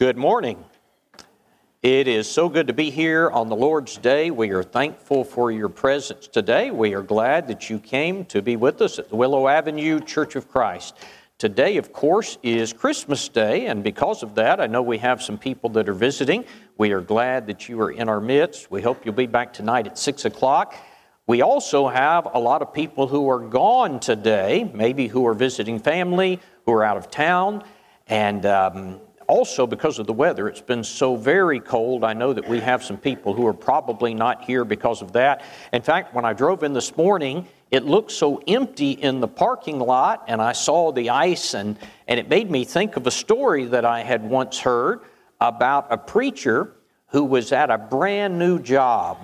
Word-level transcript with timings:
Good 0.00 0.16
morning. 0.16 0.64
It 1.82 2.08
is 2.08 2.26
so 2.26 2.48
good 2.48 2.68
to 2.68 2.72
be 2.72 2.88
here 2.88 3.30
on 3.30 3.50
the 3.50 3.54
Lord's 3.54 3.98
Day. 3.98 4.30
We 4.30 4.48
are 4.48 4.62
thankful 4.62 5.24
for 5.24 5.50
your 5.50 5.68
presence 5.68 6.26
today. 6.26 6.70
We 6.70 6.94
are 6.94 7.02
glad 7.02 7.48
that 7.48 7.68
you 7.68 7.78
came 7.78 8.24
to 8.24 8.40
be 8.40 8.56
with 8.56 8.80
us 8.80 8.98
at 8.98 9.10
the 9.10 9.16
Willow 9.16 9.46
Avenue 9.46 10.00
Church 10.00 10.36
of 10.36 10.48
Christ. 10.48 10.96
Today, 11.36 11.76
of 11.76 11.92
course, 11.92 12.38
is 12.42 12.72
Christmas 12.72 13.28
Day, 13.28 13.66
and 13.66 13.84
because 13.84 14.22
of 14.22 14.34
that, 14.36 14.58
I 14.58 14.66
know 14.68 14.80
we 14.80 14.96
have 14.96 15.22
some 15.22 15.36
people 15.36 15.68
that 15.68 15.86
are 15.86 15.92
visiting. 15.92 16.46
We 16.78 16.92
are 16.92 17.02
glad 17.02 17.46
that 17.48 17.68
you 17.68 17.78
are 17.82 17.90
in 17.90 18.08
our 18.08 18.22
midst. 18.22 18.70
We 18.70 18.80
hope 18.80 19.04
you'll 19.04 19.12
be 19.12 19.26
back 19.26 19.52
tonight 19.52 19.86
at 19.86 19.98
6 19.98 20.24
o'clock. 20.24 20.76
We 21.26 21.42
also 21.42 21.88
have 21.88 22.26
a 22.32 22.38
lot 22.38 22.62
of 22.62 22.72
people 22.72 23.06
who 23.06 23.28
are 23.28 23.46
gone 23.46 24.00
today, 24.00 24.64
maybe 24.72 25.08
who 25.08 25.26
are 25.26 25.34
visiting 25.34 25.78
family, 25.78 26.40
who 26.64 26.72
are 26.72 26.84
out 26.84 26.96
of 26.96 27.10
town, 27.10 27.64
and 28.06 28.46
um, 28.46 29.00
also 29.30 29.66
because 29.66 29.98
of 29.98 30.06
the 30.06 30.12
weather. 30.12 30.48
It's 30.48 30.60
been 30.60 30.84
so 30.84 31.16
very 31.16 31.60
cold. 31.60 32.04
I 32.04 32.12
know 32.12 32.32
that 32.32 32.48
we 32.48 32.60
have 32.60 32.82
some 32.82 32.98
people 32.98 33.32
who 33.32 33.46
are 33.46 33.54
probably 33.54 34.12
not 34.12 34.44
here 34.44 34.64
because 34.64 35.00
of 35.00 35.12
that. 35.12 35.42
In 35.72 35.82
fact, 35.82 36.14
when 36.14 36.24
I 36.24 36.32
drove 36.32 36.62
in 36.62 36.72
this 36.72 36.96
morning, 36.96 37.46
it 37.70 37.84
looked 37.84 38.10
so 38.10 38.42
empty 38.46 38.90
in 38.90 39.20
the 39.20 39.28
parking 39.28 39.78
lot, 39.78 40.24
and 40.26 40.42
I 40.42 40.52
saw 40.52 40.92
the 40.92 41.10
ice, 41.10 41.54
and, 41.54 41.78
and 42.08 42.20
it 42.20 42.28
made 42.28 42.50
me 42.50 42.64
think 42.64 42.96
of 42.96 43.06
a 43.06 43.10
story 43.10 43.66
that 43.66 43.84
I 43.84 44.02
had 44.02 44.28
once 44.28 44.58
heard 44.58 45.00
about 45.40 45.86
a 45.90 45.96
preacher 45.96 46.74
who 47.06 47.24
was 47.24 47.52
at 47.52 47.70
a 47.70 47.78
brand 47.78 48.38
new 48.38 48.58
job 48.58 49.18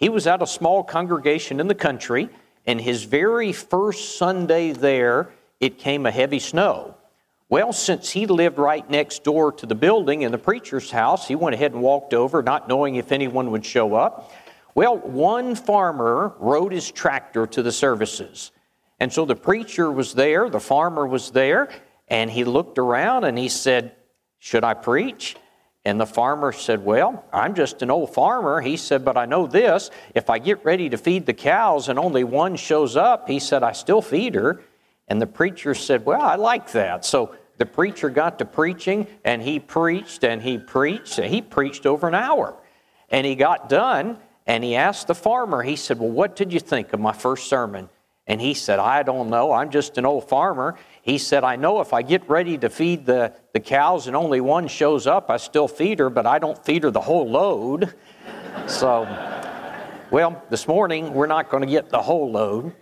he 0.00 0.08
was 0.08 0.26
at 0.26 0.40
a 0.40 0.46
small 0.46 0.82
congregation 0.82 1.60
in 1.60 1.68
the 1.68 1.74
country, 1.74 2.30
and 2.66 2.80
his 2.80 3.04
very 3.04 3.52
first 3.52 4.16
Sunday 4.16 4.72
there, 4.72 5.30
it 5.60 5.78
came 5.78 6.06
a 6.06 6.10
heavy 6.10 6.38
snow. 6.38 6.96
Well, 7.50 7.72
since 7.72 8.08
he 8.08 8.26
lived 8.26 8.58
right 8.58 8.88
next 8.88 9.24
door 9.24 9.50
to 9.50 9.66
the 9.66 9.74
building 9.74 10.22
in 10.22 10.30
the 10.30 10.38
preacher's 10.38 10.92
house, 10.92 11.26
he 11.26 11.34
went 11.34 11.54
ahead 11.54 11.72
and 11.72 11.82
walked 11.82 12.14
over, 12.14 12.44
not 12.44 12.68
knowing 12.68 12.94
if 12.94 13.10
anyone 13.10 13.50
would 13.50 13.66
show 13.66 13.94
up. 13.96 14.32
Well, 14.76 14.96
one 14.96 15.56
farmer 15.56 16.32
rode 16.38 16.70
his 16.70 16.88
tractor 16.92 17.48
to 17.48 17.60
the 17.60 17.72
services. 17.72 18.52
And 19.00 19.12
so 19.12 19.24
the 19.24 19.34
preacher 19.34 19.90
was 19.90 20.14
there, 20.14 20.48
the 20.48 20.60
farmer 20.60 21.04
was 21.08 21.32
there, 21.32 21.70
and 22.06 22.30
he 22.30 22.44
looked 22.44 22.78
around 22.78 23.24
and 23.24 23.36
he 23.36 23.48
said, 23.48 23.96
Should 24.38 24.62
I 24.62 24.74
preach? 24.74 25.34
And 25.84 26.00
the 26.00 26.06
farmer 26.06 26.52
said, 26.52 26.84
Well, 26.84 27.24
I'm 27.32 27.56
just 27.56 27.82
an 27.82 27.90
old 27.90 28.14
farmer. 28.14 28.60
He 28.60 28.76
said, 28.76 29.04
But 29.04 29.16
I 29.16 29.24
know 29.24 29.48
this 29.48 29.90
if 30.14 30.30
I 30.30 30.38
get 30.38 30.64
ready 30.64 30.88
to 30.90 30.96
feed 30.96 31.26
the 31.26 31.34
cows 31.34 31.88
and 31.88 31.98
only 31.98 32.22
one 32.22 32.54
shows 32.54 32.96
up, 32.96 33.28
he 33.28 33.40
said, 33.40 33.64
I 33.64 33.72
still 33.72 34.02
feed 34.02 34.36
her. 34.36 34.62
And 35.08 35.20
the 35.20 35.26
preacher 35.26 35.74
said, 35.74 36.06
Well, 36.06 36.22
I 36.22 36.36
like 36.36 36.70
that. 36.72 37.04
So 37.04 37.34
the 37.60 37.66
preacher 37.66 38.08
got 38.08 38.38
to 38.38 38.46
preaching 38.46 39.06
and 39.22 39.42
he 39.42 39.60
preached 39.60 40.24
and 40.24 40.40
he 40.40 40.56
preached. 40.56 41.18
And 41.18 41.32
he 41.32 41.42
preached 41.42 41.84
over 41.84 42.08
an 42.08 42.14
hour. 42.14 42.56
And 43.10 43.26
he 43.26 43.34
got 43.34 43.68
done 43.68 44.16
and 44.46 44.64
he 44.64 44.76
asked 44.76 45.08
the 45.08 45.14
farmer, 45.14 45.62
He 45.62 45.76
said, 45.76 45.98
Well, 45.98 46.08
what 46.08 46.34
did 46.34 46.54
you 46.54 46.58
think 46.58 46.94
of 46.94 47.00
my 47.00 47.12
first 47.12 47.48
sermon? 47.48 47.90
And 48.26 48.40
he 48.40 48.54
said, 48.54 48.78
I 48.78 49.02
don't 49.02 49.28
know. 49.28 49.52
I'm 49.52 49.70
just 49.70 49.98
an 49.98 50.06
old 50.06 50.26
farmer. 50.26 50.78
He 51.02 51.18
said, 51.18 51.44
I 51.44 51.56
know 51.56 51.82
if 51.82 51.92
I 51.92 52.00
get 52.00 52.26
ready 52.30 52.56
to 52.56 52.70
feed 52.70 53.04
the, 53.04 53.34
the 53.52 53.60
cows 53.60 54.06
and 54.06 54.16
only 54.16 54.40
one 54.40 54.66
shows 54.66 55.06
up, 55.06 55.28
I 55.28 55.36
still 55.36 55.68
feed 55.68 55.98
her, 55.98 56.08
but 56.08 56.26
I 56.26 56.38
don't 56.38 56.64
feed 56.64 56.84
her 56.84 56.90
the 56.90 57.00
whole 57.00 57.28
load. 57.28 57.92
so, 58.68 59.02
well, 60.10 60.42
this 60.48 60.66
morning 60.66 61.12
we're 61.12 61.26
not 61.26 61.50
going 61.50 61.62
to 61.62 61.70
get 61.70 61.90
the 61.90 62.00
whole 62.00 62.30
load. 62.30 62.72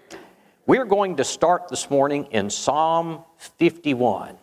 We're 0.67 0.85
going 0.85 1.17
to 1.17 1.25
start 1.25 1.67
this 1.69 1.91
morning 1.91 2.27
in 2.27 2.49
Psalm 2.49 3.25
51. 3.39 4.39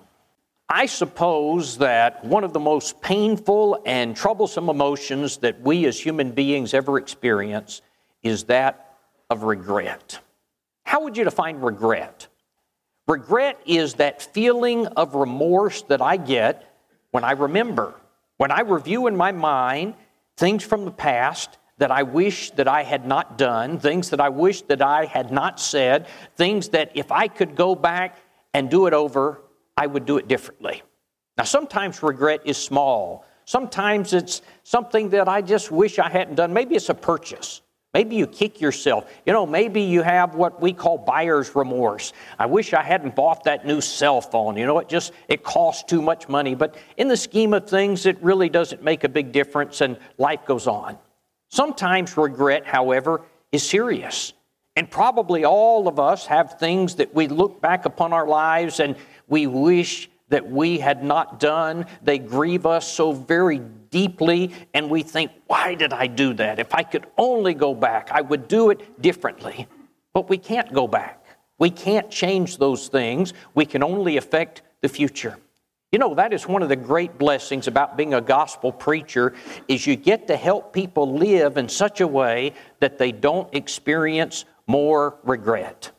I 0.68 0.88
suppose 0.88 1.78
that 1.78 2.24
one 2.26 2.44
of 2.44 2.52
the 2.52 2.60
most 2.60 3.00
painful 3.00 3.82
and 3.86 4.16
troublesome 4.16 4.68
emotions 4.68 5.38
that 5.38 5.62
we 5.62 5.86
as 5.86 6.00
human 6.00 6.32
beings 6.32 6.74
ever 6.74 6.98
experience 6.98 7.82
is 8.24 8.46
that 8.46 8.98
of 9.30 9.44
regret. 9.44 10.20
How 10.84 11.04
would 11.04 11.18
you 11.18 11.24
define 11.24 11.58
regret? 11.58 12.28
Regret 13.08 13.60
is 13.68 13.96
that 13.96 14.22
feeling 14.34 14.88
of 14.88 15.14
remorse 15.14 15.84
that 15.84 16.02
I 16.02 16.18
get 16.18 16.76
when 17.12 17.24
I 17.24 17.32
remember, 17.32 17.94
when 18.38 18.52
I 18.52 18.62
review 18.62 19.06
in 19.06 19.16
my 19.16 19.32
mind 19.32 19.94
things 20.36 20.64
from 20.64 20.86
the 20.86 20.92
past 20.92 21.60
that 21.78 21.92
I 21.92 22.04
wish 22.04 22.52
that 22.52 22.68
I 22.68 22.84
had 22.84 23.06
not 23.06 23.38
done, 23.38 23.78
things 23.80 24.10
that 24.10 24.20
I 24.20 24.30
wish 24.30 24.62
that 24.64 24.82
I 24.82 25.06
had 25.06 25.32
not 25.32 25.60
said, 25.60 26.08
things 26.36 26.70
that 26.70 26.92
if 26.96 27.12
I 27.12 27.28
could 27.28 27.56
go 27.56 27.76
back 27.76 28.18
and 28.54 28.70
do 28.70 28.88
it 28.88 28.94
over, 28.94 29.42
I 29.78 29.88
would 29.88 30.06
do 30.06 30.18
it 30.18 30.28
differently. 30.28 30.84
Now, 31.38 31.44
sometimes 31.44 32.02
regret 32.02 32.42
is 32.46 32.58
small. 32.58 33.26
Sometimes 33.46 34.14
it's 34.14 34.42
something 34.64 35.10
that 35.10 35.28
I 35.28 35.42
just 35.42 35.70
wish 35.72 36.00
I 36.00 36.10
hadn't 36.10 36.36
done. 36.36 36.54
Maybe 36.54 36.76
it's 36.76 36.90
a 36.90 36.94
purchase. 36.94 37.62
Maybe 37.94 38.18
you 38.18 38.28
kick 38.28 38.60
yourself. 38.60 39.10
You 39.26 39.32
know, 39.32 39.46
maybe 39.46 39.82
you 39.82 40.02
have 40.02 40.36
what 40.36 40.62
we 40.62 40.74
call 40.74 40.98
buyer's 40.98 41.56
remorse. 41.56 42.12
I 42.38 42.46
wish 42.46 42.74
I 42.74 42.84
hadn't 42.84 43.16
bought 43.16 43.46
that 43.46 43.66
new 43.66 43.80
cell 43.80 44.20
phone. 44.20 44.58
You 44.58 44.66
know, 44.66 44.80
it 44.80 44.90
just 44.90 45.14
it 45.30 45.44
costs 45.44 45.84
too 45.84 46.02
much 46.02 46.28
money. 46.28 46.56
But 46.56 46.76
in 46.98 47.08
the 47.08 47.16
scheme 47.16 47.54
of 47.54 47.70
things, 47.70 48.06
it 48.06 48.22
really 48.22 48.50
doesn't 48.50 48.84
make 48.84 49.06
a 49.06 49.10
big 49.10 49.32
difference 49.32 49.80
and 49.80 49.98
life 50.18 50.46
goes 50.46 50.68
on. 50.68 50.98
Sometimes 51.50 52.18
regret, 52.18 52.66
however, 52.66 53.22
is 53.54 53.64
serious. 53.64 54.34
And 54.76 54.92
probably 54.92 55.46
all 55.46 55.88
of 55.88 55.98
us 55.98 56.26
have 56.26 56.60
things 56.60 56.96
that 56.96 57.16
we 57.16 57.30
look 57.30 57.62
back 57.62 57.86
upon 57.86 58.12
our 58.12 58.28
lives 58.28 58.82
and 58.82 58.98
we 59.28 59.48
wish 59.48 60.10
that 60.30 60.50
we 60.50 60.80
had 60.80 61.04
not 61.04 61.40
done. 61.40 61.86
They 62.02 62.18
grieve 62.18 62.66
us 62.66 62.92
so 62.92 63.12
very 63.12 63.60
deeply, 63.90 64.52
and 64.74 64.90
we 64.90 65.04
think, 65.04 65.32
why 65.48 65.76
did 65.76 65.94
I 65.94 66.08
do 66.08 66.34
that? 66.34 66.60
If 66.60 66.74
I 66.74 66.84
could 66.84 67.06
only 67.18 67.54
go 67.54 67.74
back, 67.74 68.10
I 68.12 68.22
would 68.22 68.48
do 68.48 68.70
it 68.70 69.02
differently. 69.02 69.68
But 70.14 70.30
we 70.30 70.38
can't 70.38 70.74
go 70.74 70.88
back. 70.88 71.24
We 71.58 71.70
can't 71.70 72.10
change 72.10 72.58
those 72.58 72.88
things. 72.88 73.34
We 73.54 73.66
can 73.66 73.84
only 73.84 74.18
affect 74.18 74.64
the 74.82 74.90
future. 74.90 75.38
You 75.92 76.00
know, 76.00 76.16
that 76.16 76.34
is 76.34 76.48
one 76.48 76.62
of 76.62 76.68
the 76.68 76.76
great 76.76 77.18
blessings 77.18 77.68
about 77.68 77.96
being 77.96 78.14
a 78.14 78.20
gospel 78.20 78.72
preacher 78.72 79.34
is 79.70 79.88
you 79.88 79.96
get 79.96 80.28
to 80.28 80.36
help 80.36 80.74
people 80.74 81.16
live 81.16 81.56
in 81.56 81.70
such 81.70 82.02
a 82.02 82.08
way 82.08 82.54
that 82.82 82.98
they 82.98 83.14
don't 83.14 83.54
experience 83.56 84.44
more 84.68 85.18
regret. 85.24 85.92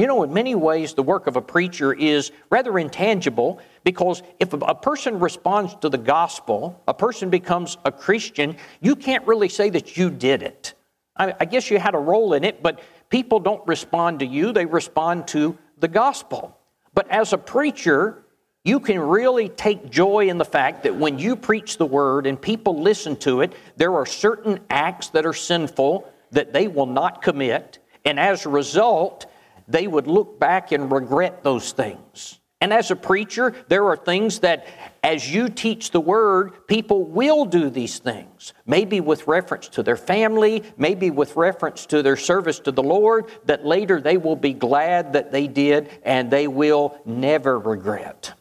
You 0.00 0.06
know, 0.06 0.22
in 0.22 0.32
many 0.32 0.54
ways, 0.54 0.94
the 0.94 1.02
work 1.02 1.26
of 1.26 1.36
a 1.36 1.42
preacher 1.42 1.92
is 1.92 2.32
rather 2.48 2.78
intangible 2.78 3.60
because 3.84 4.22
if 4.38 4.54
a 4.54 4.74
person 4.74 5.20
responds 5.20 5.74
to 5.82 5.90
the 5.90 5.98
gospel, 5.98 6.82
a 6.88 6.94
person 6.94 7.28
becomes 7.28 7.76
a 7.84 7.92
Christian, 7.92 8.56
you 8.80 8.96
can't 8.96 9.26
really 9.26 9.50
say 9.50 9.68
that 9.68 9.98
you 9.98 10.08
did 10.08 10.42
it. 10.42 10.72
I, 11.18 11.34
I 11.40 11.44
guess 11.44 11.70
you 11.70 11.78
had 11.78 11.94
a 11.94 11.98
role 11.98 12.32
in 12.32 12.44
it, 12.44 12.62
but 12.62 12.80
people 13.10 13.40
don't 13.40 13.60
respond 13.68 14.20
to 14.20 14.26
you, 14.26 14.54
they 14.54 14.64
respond 14.64 15.28
to 15.28 15.58
the 15.76 15.88
gospel. 15.88 16.56
But 16.94 17.06
as 17.10 17.34
a 17.34 17.38
preacher, 17.38 18.24
you 18.64 18.80
can 18.80 18.98
really 18.98 19.50
take 19.50 19.90
joy 19.90 20.30
in 20.30 20.38
the 20.38 20.46
fact 20.46 20.82
that 20.84 20.96
when 20.96 21.18
you 21.18 21.36
preach 21.36 21.76
the 21.76 21.84
word 21.84 22.26
and 22.26 22.40
people 22.40 22.80
listen 22.80 23.16
to 23.16 23.42
it, 23.42 23.52
there 23.76 23.94
are 23.94 24.06
certain 24.06 24.60
acts 24.70 25.08
that 25.08 25.26
are 25.26 25.34
sinful 25.34 26.10
that 26.30 26.54
they 26.54 26.68
will 26.68 26.86
not 26.86 27.20
commit. 27.20 27.80
And 28.06 28.18
as 28.18 28.46
a 28.46 28.48
result, 28.48 29.26
they 29.70 29.86
would 29.86 30.06
look 30.06 30.38
back 30.38 30.72
and 30.72 30.90
regret 30.90 31.42
those 31.42 31.72
things. 31.72 32.40
And 32.62 32.74
as 32.74 32.90
a 32.90 32.96
preacher, 32.96 33.54
there 33.68 33.86
are 33.86 33.96
things 33.96 34.40
that, 34.40 34.66
as 35.02 35.32
you 35.32 35.48
teach 35.48 35.92
the 35.92 36.00
word, 36.00 36.66
people 36.66 37.04
will 37.04 37.46
do 37.46 37.70
these 37.70 37.98
things. 37.98 38.52
Maybe 38.66 39.00
with 39.00 39.26
reference 39.26 39.68
to 39.68 39.82
their 39.82 39.96
family, 39.96 40.62
maybe 40.76 41.10
with 41.10 41.36
reference 41.36 41.86
to 41.86 42.02
their 42.02 42.18
service 42.18 42.58
to 42.60 42.72
the 42.72 42.82
Lord, 42.82 43.30
that 43.46 43.64
later 43.64 43.98
they 43.98 44.18
will 44.18 44.36
be 44.36 44.52
glad 44.52 45.14
that 45.14 45.32
they 45.32 45.46
did 45.46 45.88
and 46.02 46.30
they 46.30 46.48
will 46.48 47.00
never 47.06 47.58
regret. 47.58 48.34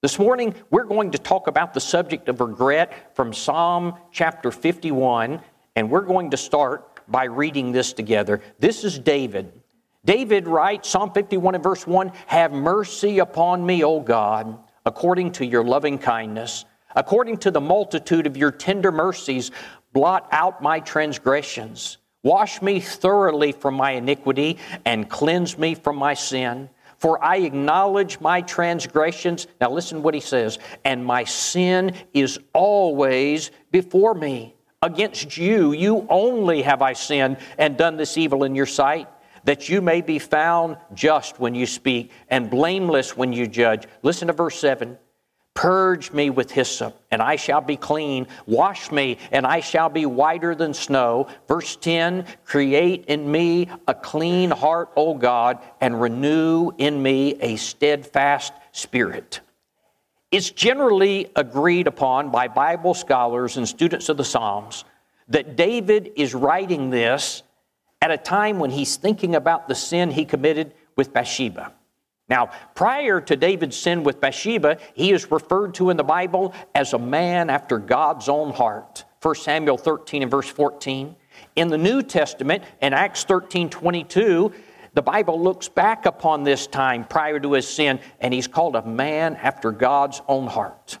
This 0.00 0.16
morning, 0.20 0.54
we're 0.70 0.84
going 0.84 1.10
to 1.10 1.18
talk 1.18 1.48
about 1.48 1.74
the 1.74 1.80
subject 1.80 2.28
of 2.28 2.40
regret 2.40 3.16
from 3.16 3.32
Psalm 3.32 3.94
chapter 4.12 4.52
51, 4.52 5.40
and 5.74 5.90
we're 5.90 6.02
going 6.02 6.30
to 6.30 6.36
start 6.36 7.00
by 7.10 7.24
reading 7.24 7.72
this 7.72 7.92
together. 7.92 8.40
This 8.60 8.84
is 8.84 8.96
David 8.96 9.52
David 10.06 10.46
writes, 10.46 10.88
Psalm 10.88 11.10
51 11.10 11.56
and 11.56 11.64
verse 11.64 11.84
1 11.84 12.12
Have 12.28 12.52
mercy 12.52 13.18
upon 13.18 13.66
me, 13.66 13.82
O 13.82 13.98
God, 13.98 14.56
according 14.86 15.32
to 15.32 15.44
your 15.44 15.64
loving 15.64 15.98
kindness, 15.98 16.64
according 16.94 17.38
to 17.38 17.50
the 17.50 17.60
multitude 17.60 18.24
of 18.28 18.36
your 18.36 18.52
tender 18.52 18.92
mercies, 18.92 19.50
blot 19.92 20.28
out 20.30 20.62
my 20.62 20.78
transgressions. 20.78 21.98
Wash 22.22 22.62
me 22.62 22.78
thoroughly 22.78 23.50
from 23.50 23.74
my 23.74 23.92
iniquity 23.92 24.58
and 24.84 25.10
cleanse 25.10 25.58
me 25.58 25.74
from 25.74 25.96
my 25.96 26.14
sin. 26.14 26.70
For 26.98 27.22
I 27.22 27.38
acknowledge 27.38 28.20
my 28.20 28.42
transgressions. 28.42 29.48
Now 29.60 29.70
listen 29.72 30.04
what 30.04 30.14
he 30.14 30.20
says. 30.20 30.60
And 30.84 31.04
my 31.04 31.24
sin 31.24 31.94
is 32.14 32.38
always 32.52 33.50
before 33.72 34.14
me. 34.14 34.54
Against 34.82 35.36
you, 35.36 35.72
you 35.72 36.06
only 36.08 36.62
have 36.62 36.80
I 36.80 36.92
sinned 36.92 37.38
and 37.58 37.76
done 37.76 37.96
this 37.96 38.16
evil 38.16 38.44
in 38.44 38.54
your 38.54 38.66
sight 38.66 39.08
that 39.46 39.68
you 39.68 39.80
may 39.80 40.02
be 40.02 40.18
found 40.18 40.76
just 40.92 41.40
when 41.40 41.54
you 41.54 41.66
speak 41.66 42.10
and 42.28 42.50
blameless 42.50 43.16
when 43.16 43.32
you 43.32 43.46
judge. 43.46 43.86
Listen 44.02 44.28
to 44.28 44.34
verse 44.34 44.58
7. 44.58 44.98
Purge 45.54 46.12
me 46.12 46.28
with 46.28 46.50
hyssop, 46.50 47.00
and 47.10 47.22
I 47.22 47.36
shall 47.36 47.62
be 47.62 47.76
clean. 47.76 48.26
Wash 48.44 48.92
me, 48.92 49.16
and 49.32 49.46
I 49.46 49.60
shall 49.60 49.88
be 49.88 50.04
whiter 50.04 50.54
than 50.54 50.74
snow. 50.74 51.28
Verse 51.48 51.76
10 51.76 52.26
Create 52.44 53.06
in 53.06 53.30
me 53.30 53.70
a 53.88 53.94
clean 53.94 54.50
heart, 54.50 54.90
O 54.96 55.14
God, 55.14 55.58
and 55.80 55.98
renew 55.98 56.72
in 56.76 57.02
me 57.02 57.36
a 57.40 57.56
steadfast 57.56 58.52
spirit. 58.72 59.40
It's 60.30 60.50
generally 60.50 61.30
agreed 61.34 61.86
upon 61.86 62.30
by 62.30 62.48
Bible 62.48 62.92
scholars 62.92 63.56
and 63.56 63.66
students 63.66 64.10
of 64.10 64.18
the 64.18 64.24
Psalms 64.24 64.84
that 65.28 65.56
David 65.56 66.12
is 66.16 66.34
writing 66.34 66.90
this 66.90 67.42
at 68.00 68.10
a 68.10 68.18
time 68.18 68.58
when 68.58 68.70
he's 68.70 68.96
thinking 68.96 69.34
about 69.34 69.68
the 69.68 69.74
sin 69.74 70.10
he 70.10 70.24
committed 70.24 70.74
with 70.96 71.12
Bathsheba. 71.12 71.72
Now, 72.28 72.50
prior 72.74 73.20
to 73.20 73.36
David's 73.36 73.76
sin 73.76 74.02
with 74.02 74.20
Bathsheba, 74.20 74.78
he 74.94 75.12
is 75.12 75.30
referred 75.30 75.74
to 75.74 75.90
in 75.90 75.96
the 75.96 76.04
Bible 76.04 76.54
as 76.74 76.92
a 76.92 76.98
man 76.98 77.50
after 77.50 77.78
God's 77.78 78.28
own 78.28 78.52
heart. 78.52 79.04
1 79.22 79.34
Samuel 79.36 79.78
13 79.78 80.22
and 80.22 80.30
verse 80.30 80.48
14. 80.48 81.14
In 81.54 81.68
the 81.68 81.78
New 81.78 82.02
Testament, 82.02 82.64
in 82.80 82.92
Acts 82.92 83.24
13 83.24 83.70
22, 83.70 84.52
the 84.94 85.02
Bible 85.02 85.40
looks 85.40 85.68
back 85.68 86.06
upon 86.06 86.42
this 86.42 86.66
time 86.66 87.04
prior 87.04 87.38
to 87.38 87.52
his 87.52 87.68
sin, 87.68 88.00
and 88.20 88.32
he's 88.32 88.48
called 88.48 88.76
a 88.76 88.86
man 88.86 89.36
after 89.36 89.70
God's 89.70 90.22
own 90.26 90.46
heart. 90.46 90.98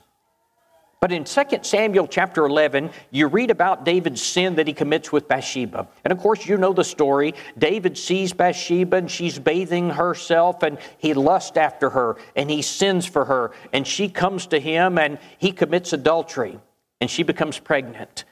But 1.06 1.12
in 1.12 1.22
2 1.22 1.42
Samuel 1.62 2.08
chapter 2.08 2.44
11, 2.46 2.90
you 3.12 3.28
read 3.28 3.52
about 3.52 3.84
David's 3.84 4.20
sin 4.20 4.56
that 4.56 4.66
he 4.66 4.72
commits 4.72 5.12
with 5.12 5.28
Bathsheba. 5.28 5.86
And 6.02 6.10
of 6.10 6.18
course, 6.18 6.48
you 6.48 6.56
know 6.56 6.72
the 6.72 6.82
story. 6.82 7.34
David 7.56 7.96
sees 7.96 8.32
Bathsheba 8.32 8.96
and 8.96 9.08
she's 9.08 9.38
bathing 9.38 9.90
herself 9.90 10.64
and 10.64 10.78
he 10.98 11.14
lusts 11.14 11.56
after 11.56 11.90
her 11.90 12.16
and 12.34 12.50
he 12.50 12.60
sins 12.60 13.06
for 13.06 13.24
her. 13.24 13.52
And 13.72 13.86
she 13.86 14.08
comes 14.08 14.46
to 14.48 14.58
him 14.58 14.98
and 14.98 15.20
he 15.38 15.52
commits 15.52 15.92
adultery 15.92 16.58
and 17.00 17.08
she 17.08 17.22
becomes 17.22 17.60
pregnant. 17.60 18.24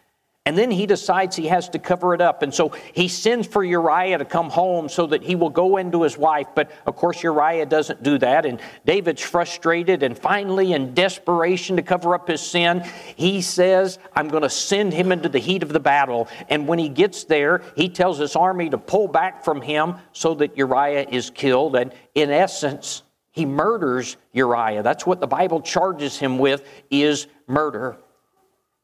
And 0.47 0.59
then 0.59 0.71
he 0.71 0.85
decides 0.85 1.37
he 1.37 1.47
has 1.47 1.71
to 1.71 1.79
cover 1.79 2.13
it 2.13 2.21
up. 2.21 2.43
And 2.43 2.53
so 2.53 2.73
he 2.93 3.09
sends 3.09 3.47
for 3.47 3.65
Uriah 3.65 4.19
to 4.19 4.27
come 4.27 4.51
home 4.51 4.91
so 4.91 5.07
that 5.07 5.23
he 5.23 5.37
will 5.37 5.49
go 5.49 5.79
into 5.79 6.03
his 6.03 6.19
wife. 6.19 6.49
But 6.55 6.71
of 6.85 6.97
course, 6.97 7.23
Uriah 7.23 7.65
doesn't 7.65 8.03
do 8.03 8.19
that. 8.19 8.45
And 8.45 8.61
David's 8.85 9.23
frustrated. 9.23 10.03
And 10.03 10.19
finally, 10.19 10.75
in 10.75 10.93
desperation 10.93 11.77
to 11.77 11.83
cover 11.83 12.15
up 12.15 12.29
his 12.29 12.43
sin, 12.43 12.85
he 13.17 13.41
says, 13.41 13.99
I'm 14.15 14.29
going 14.29 14.43
to 14.43 14.51
send 14.51 14.93
him 14.93 15.13
into 15.13 15.31
the 15.31 15.39
heat 15.39 15.63
of 15.63 15.71
the 15.71 15.81
battle. 15.81 16.29
And 16.51 16.69
when 16.69 16.79
he 16.79 16.91
gets 16.91 17.25
there, 17.25 17.63
he 17.75 17.89
tells 17.89 18.19
his 18.19 18.37
army 18.37 18.69
to 18.69 18.77
pull 18.77 19.09
back 19.09 19.45
from 19.45 19.63
him 19.63 19.95
so 20.13 20.35
that 20.35 20.59
Uriah 20.59 21.07
is 21.09 21.31
killed. 21.31 21.75
And 21.75 21.91
in 22.15 22.29
essence, 22.29 23.03
he 23.31 23.47
murders 23.47 24.19
Uriah. 24.35 24.83
That's 24.83 25.07
what 25.07 25.21
the 25.21 25.27
Bible 25.27 25.63
charges 25.63 26.19
him 26.19 26.37
with 26.37 26.69
is 26.91 27.29
murder. 27.47 27.97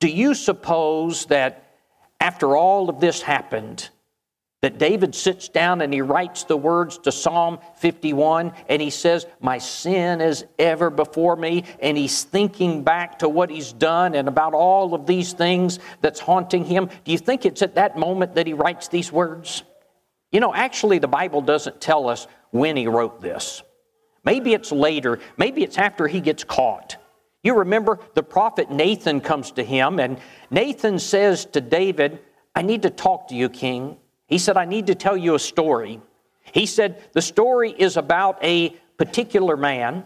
Do 0.00 0.08
you 0.08 0.34
suppose 0.34 1.26
that 1.26 1.76
after 2.20 2.56
all 2.56 2.88
of 2.88 3.00
this 3.00 3.22
happened, 3.22 3.88
that 4.62 4.78
David 4.78 5.14
sits 5.14 5.48
down 5.48 5.80
and 5.80 5.92
he 5.92 6.02
writes 6.02 6.44
the 6.44 6.56
words 6.56 6.98
to 6.98 7.12
Psalm 7.12 7.58
51 7.78 8.52
and 8.68 8.82
he 8.82 8.90
says, 8.90 9.26
My 9.40 9.56
sin 9.56 10.20
is 10.20 10.44
ever 10.58 10.90
before 10.90 11.34
me. 11.34 11.64
And 11.80 11.96
he's 11.96 12.24
thinking 12.24 12.84
back 12.84 13.20
to 13.20 13.28
what 13.28 13.50
he's 13.50 13.72
done 13.72 14.14
and 14.14 14.28
about 14.28 14.52
all 14.52 14.94
of 14.94 15.06
these 15.06 15.32
things 15.32 15.78
that's 16.02 16.20
haunting 16.20 16.64
him. 16.64 16.90
Do 17.04 17.12
you 17.12 17.18
think 17.18 17.46
it's 17.46 17.62
at 17.62 17.76
that 17.76 17.96
moment 17.96 18.34
that 18.34 18.46
he 18.46 18.52
writes 18.52 18.88
these 18.88 19.10
words? 19.10 19.62
You 20.30 20.40
know, 20.40 20.54
actually, 20.54 20.98
the 20.98 21.08
Bible 21.08 21.40
doesn't 21.40 21.80
tell 21.80 22.08
us 22.08 22.26
when 22.50 22.76
he 22.76 22.86
wrote 22.86 23.20
this. 23.22 23.62
Maybe 24.24 24.52
it's 24.52 24.70
later, 24.70 25.20
maybe 25.38 25.62
it's 25.62 25.78
after 25.78 26.06
he 26.06 26.20
gets 26.20 26.44
caught. 26.44 26.98
You 27.42 27.58
remember 27.58 27.98
the 28.14 28.22
prophet 28.22 28.70
Nathan 28.70 29.20
comes 29.20 29.52
to 29.52 29.64
him, 29.64 29.98
and 29.98 30.18
Nathan 30.50 30.98
says 30.98 31.46
to 31.46 31.60
David, 31.60 32.20
I 32.54 32.62
need 32.62 32.82
to 32.82 32.90
talk 32.90 33.28
to 33.28 33.34
you, 33.34 33.48
king. 33.48 33.96
He 34.26 34.38
said, 34.38 34.56
I 34.56 34.66
need 34.66 34.88
to 34.88 34.94
tell 34.94 35.16
you 35.16 35.34
a 35.34 35.38
story. 35.38 36.00
He 36.52 36.66
said, 36.66 37.02
The 37.12 37.22
story 37.22 37.70
is 37.70 37.96
about 37.96 38.42
a 38.44 38.70
particular 38.98 39.56
man, 39.56 40.04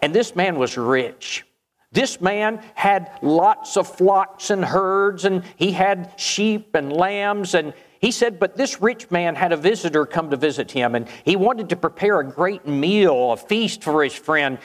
and 0.00 0.14
this 0.14 0.34
man 0.34 0.58
was 0.58 0.78
rich. 0.78 1.44
This 1.92 2.22
man 2.22 2.62
had 2.74 3.10
lots 3.20 3.76
of 3.76 3.86
flocks 3.86 4.48
and 4.48 4.64
herds, 4.64 5.26
and 5.26 5.44
he 5.56 5.72
had 5.72 6.14
sheep 6.16 6.74
and 6.74 6.90
lambs. 6.90 7.54
And 7.54 7.74
he 8.00 8.10
said, 8.10 8.40
But 8.40 8.56
this 8.56 8.80
rich 8.80 9.10
man 9.10 9.34
had 9.34 9.52
a 9.52 9.58
visitor 9.58 10.06
come 10.06 10.30
to 10.30 10.38
visit 10.38 10.70
him, 10.70 10.94
and 10.94 11.06
he 11.24 11.36
wanted 11.36 11.68
to 11.68 11.76
prepare 11.76 12.20
a 12.20 12.24
great 12.24 12.66
meal, 12.66 13.32
a 13.32 13.36
feast 13.36 13.84
for 13.84 14.02
his 14.02 14.14
friend. 14.14 14.58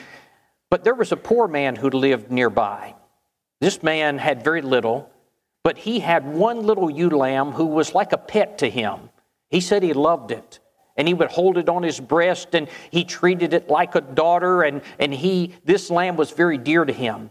But 0.70 0.84
there 0.84 0.94
was 0.94 1.12
a 1.12 1.16
poor 1.16 1.48
man 1.48 1.76
who 1.76 1.90
lived 1.90 2.30
nearby. 2.30 2.94
This 3.60 3.82
man 3.82 4.18
had 4.18 4.44
very 4.44 4.62
little, 4.62 5.10
but 5.64 5.78
he 5.78 6.00
had 6.00 6.26
one 6.26 6.62
little 6.62 6.90
ewe 6.90 7.10
lamb 7.10 7.52
who 7.52 7.66
was 7.66 7.94
like 7.94 8.12
a 8.12 8.18
pet 8.18 8.58
to 8.58 8.70
him. 8.70 9.10
He 9.50 9.60
said 9.60 9.82
he 9.82 9.92
loved 9.92 10.30
it. 10.30 10.60
And 10.96 11.06
he 11.06 11.14
would 11.14 11.30
hold 11.30 11.58
it 11.58 11.68
on 11.68 11.84
his 11.84 12.00
breast 12.00 12.54
and 12.54 12.68
he 12.90 13.04
treated 13.04 13.54
it 13.54 13.68
like 13.68 13.94
a 13.94 14.00
daughter, 14.00 14.62
and, 14.62 14.82
and 14.98 15.14
he 15.14 15.54
this 15.64 15.90
lamb 15.90 16.16
was 16.16 16.32
very 16.32 16.58
dear 16.58 16.84
to 16.84 16.92
him. 16.92 17.30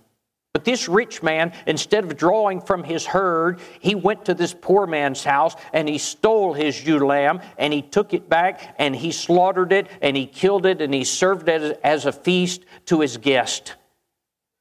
But 0.57 0.65
this 0.65 0.89
rich 0.89 1.21
man, 1.21 1.53
instead 1.67 2.03
of 2.03 2.17
drawing 2.17 2.61
from 2.61 2.83
his 2.83 3.05
herd, 3.05 3.59
he 3.79 3.93
went 3.93 4.25
to 4.25 4.33
this 4.33 4.55
poor 4.59 4.87
man's 4.87 5.23
house 5.23 5.55
and 5.71 5.87
he 5.87 5.99
stole 5.99 6.53
his 6.53 6.83
ewe 6.83 6.97
lamb 6.97 7.41
and 7.59 7.71
he 7.71 7.83
took 7.83 8.11
it 8.11 8.27
back 8.27 8.73
and 8.79 8.95
he 8.95 9.11
slaughtered 9.11 9.71
it 9.71 9.87
and 10.01 10.17
he 10.17 10.25
killed 10.25 10.65
it 10.65 10.81
and 10.81 10.95
he 10.95 11.03
served 11.03 11.47
it 11.47 11.79
as 11.83 12.07
a 12.07 12.11
feast 12.11 12.65
to 12.87 13.01
his 13.01 13.17
guest. 13.17 13.75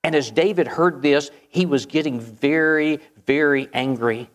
And 0.05 0.15
as 0.15 0.31
David 0.31 0.67
heard 0.67 1.01
this, 1.01 1.31
he 1.49 1.65
was 1.65 1.87
getting 1.87 2.21
very, 2.21 3.01
very 3.25 3.71
angry. 3.73 4.29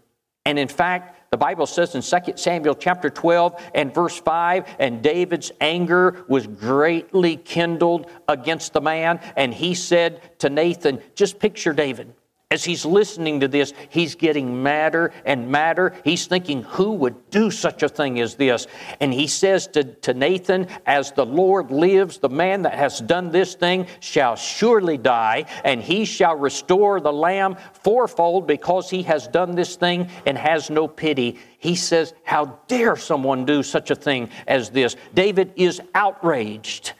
And 0.47 0.57
in 0.57 0.67
fact, 0.67 1.15
the 1.31 1.37
Bible 1.37 1.65
says 1.65 1.95
in 1.95 2.01
2 2.01 2.33
Samuel 2.35 2.75
chapter 2.75 3.09
12 3.09 3.71
and 3.73 3.93
verse 3.93 4.19
5, 4.19 4.65
and 4.79 5.01
David's 5.01 5.49
anger 5.61 6.25
was 6.27 6.45
greatly 6.45 7.37
kindled 7.37 8.11
against 8.27 8.73
the 8.73 8.81
man, 8.81 9.17
and 9.37 9.53
he 9.53 9.73
said 9.73 10.37
to 10.39 10.49
Nathan, 10.49 11.01
just 11.15 11.39
picture 11.39 11.71
David. 11.71 12.13
As 12.51 12.65
he's 12.65 12.85
listening 12.85 13.39
to 13.39 13.47
this, 13.47 13.73
he's 13.87 14.15
getting 14.15 14.61
madder 14.61 15.13
and 15.23 15.49
madder. 15.49 15.95
He's 16.03 16.27
thinking, 16.27 16.63
who 16.63 16.91
would 16.95 17.29
do 17.29 17.49
such 17.49 17.81
a 17.81 17.87
thing 17.87 18.19
as 18.19 18.35
this? 18.35 18.67
And 18.99 19.13
he 19.13 19.27
says 19.27 19.67
to, 19.67 19.85
to 19.85 20.13
Nathan, 20.13 20.67
As 20.85 21.13
the 21.13 21.25
Lord 21.25 21.71
lives, 21.71 22.17
the 22.17 22.27
man 22.27 22.63
that 22.63 22.73
has 22.73 22.99
done 22.99 23.31
this 23.31 23.55
thing 23.55 23.87
shall 24.01 24.35
surely 24.35 24.97
die, 24.97 25.45
and 25.63 25.81
he 25.81 26.03
shall 26.03 26.35
restore 26.35 26.99
the 26.99 27.13
lamb 27.13 27.55
fourfold 27.83 28.47
because 28.47 28.89
he 28.89 29.03
has 29.03 29.29
done 29.29 29.55
this 29.55 29.77
thing 29.77 30.09
and 30.25 30.37
has 30.37 30.69
no 30.69 30.89
pity. 30.89 31.39
He 31.57 31.75
says, 31.75 32.13
How 32.25 32.59
dare 32.67 32.97
someone 32.97 33.45
do 33.45 33.63
such 33.63 33.91
a 33.91 33.95
thing 33.95 34.29
as 34.45 34.71
this? 34.71 34.97
David 35.13 35.53
is 35.55 35.81
outraged. 35.95 36.91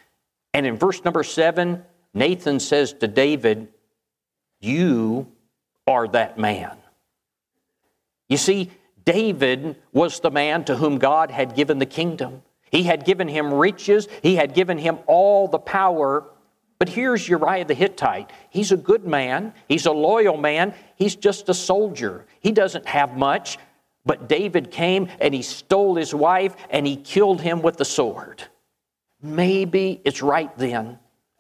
And 0.53 0.65
in 0.65 0.77
verse 0.77 1.03
number 1.03 1.23
seven, 1.23 1.83
Nathan 2.13 2.61
says 2.61 2.93
to 2.93 3.09
David, 3.09 3.67
You 4.61 5.27
are 5.87 6.07
that 6.07 6.37
man. 6.37 6.77
You 8.29 8.37
see, 8.37 8.71
David 9.03 9.77
was 9.91 10.19
the 10.19 10.31
man 10.31 10.63
to 10.65 10.75
whom 10.75 10.97
God 10.97 11.31
had 11.31 11.55
given 11.55 11.79
the 11.79 11.85
kingdom. 11.85 12.43
He 12.71 12.83
had 12.83 13.03
given 13.03 13.27
him 13.27 13.53
riches, 13.53 14.07
he 14.21 14.35
had 14.35 14.53
given 14.53 14.77
him 14.77 14.99
all 15.07 15.47
the 15.47 15.59
power. 15.59 16.25
But 16.79 16.89
here's 16.89 17.27
Uriah 17.27 17.65
the 17.65 17.73
Hittite. 17.73 18.31
He's 18.49 18.71
a 18.71 18.77
good 18.77 19.05
man, 19.05 19.53
he's 19.67 19.85
a 19.85 19.91
loyal 19.91 20.37
man, 20.37 20.73
he's 20.95 21.15
just 21.15 21.49
a 21.49 21.53
soldier. 21.53 22.25
He 22.39 22.51
doesn't 22.51 22.87
have 22.87 23.17
much, 23.17 23.57
but 24.05 24.29
David 24.29 24.71
came 24.71 25.09
and 25.19 25.33
he 25.33 25.41
stole 25.41 25.95
his 25.95 26.15
wife 26.15 26.55
and 26.69 26.87
he 26.87 26.95
killed 26.95 27.41
him 27.41 27.61
with 27.61 27.77
the 27.77 27.85
sword. 27.85 28.43
Maybe 29.21 30.01
it's 30.05 30.21
right 30.21 30.55
then 30.57 30.97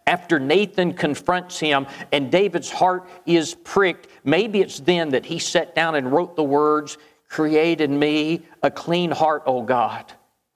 after 0.07 0.39
Nathan 0.39 0.93
confronts 0.93 1.59
him 1.59 1.87
and 2.11 2.31
David's 2.31 2.71
heart 2.71 3.07
is 3.25 3.55
pricked, 3.55 4.07
maybe 4.23 4.61
it's 4.61 4.79
then 4.79 5.09
that 5.09 5.25
he 5.25 5.39
sat 5.39 5.75
down 5.75 5.95
and 5.95 6.11
wrote 6.11 6.35
the 6.35 6.43
words, 6.43 6.97
Create 7.29 7.79
in 7.79 7.97
me 7.97 8.41
a 8.61 8.69
clean 8.69 9.09
heart, 9.09 9.43
O 9.45 9.61
God. 9.61 10.11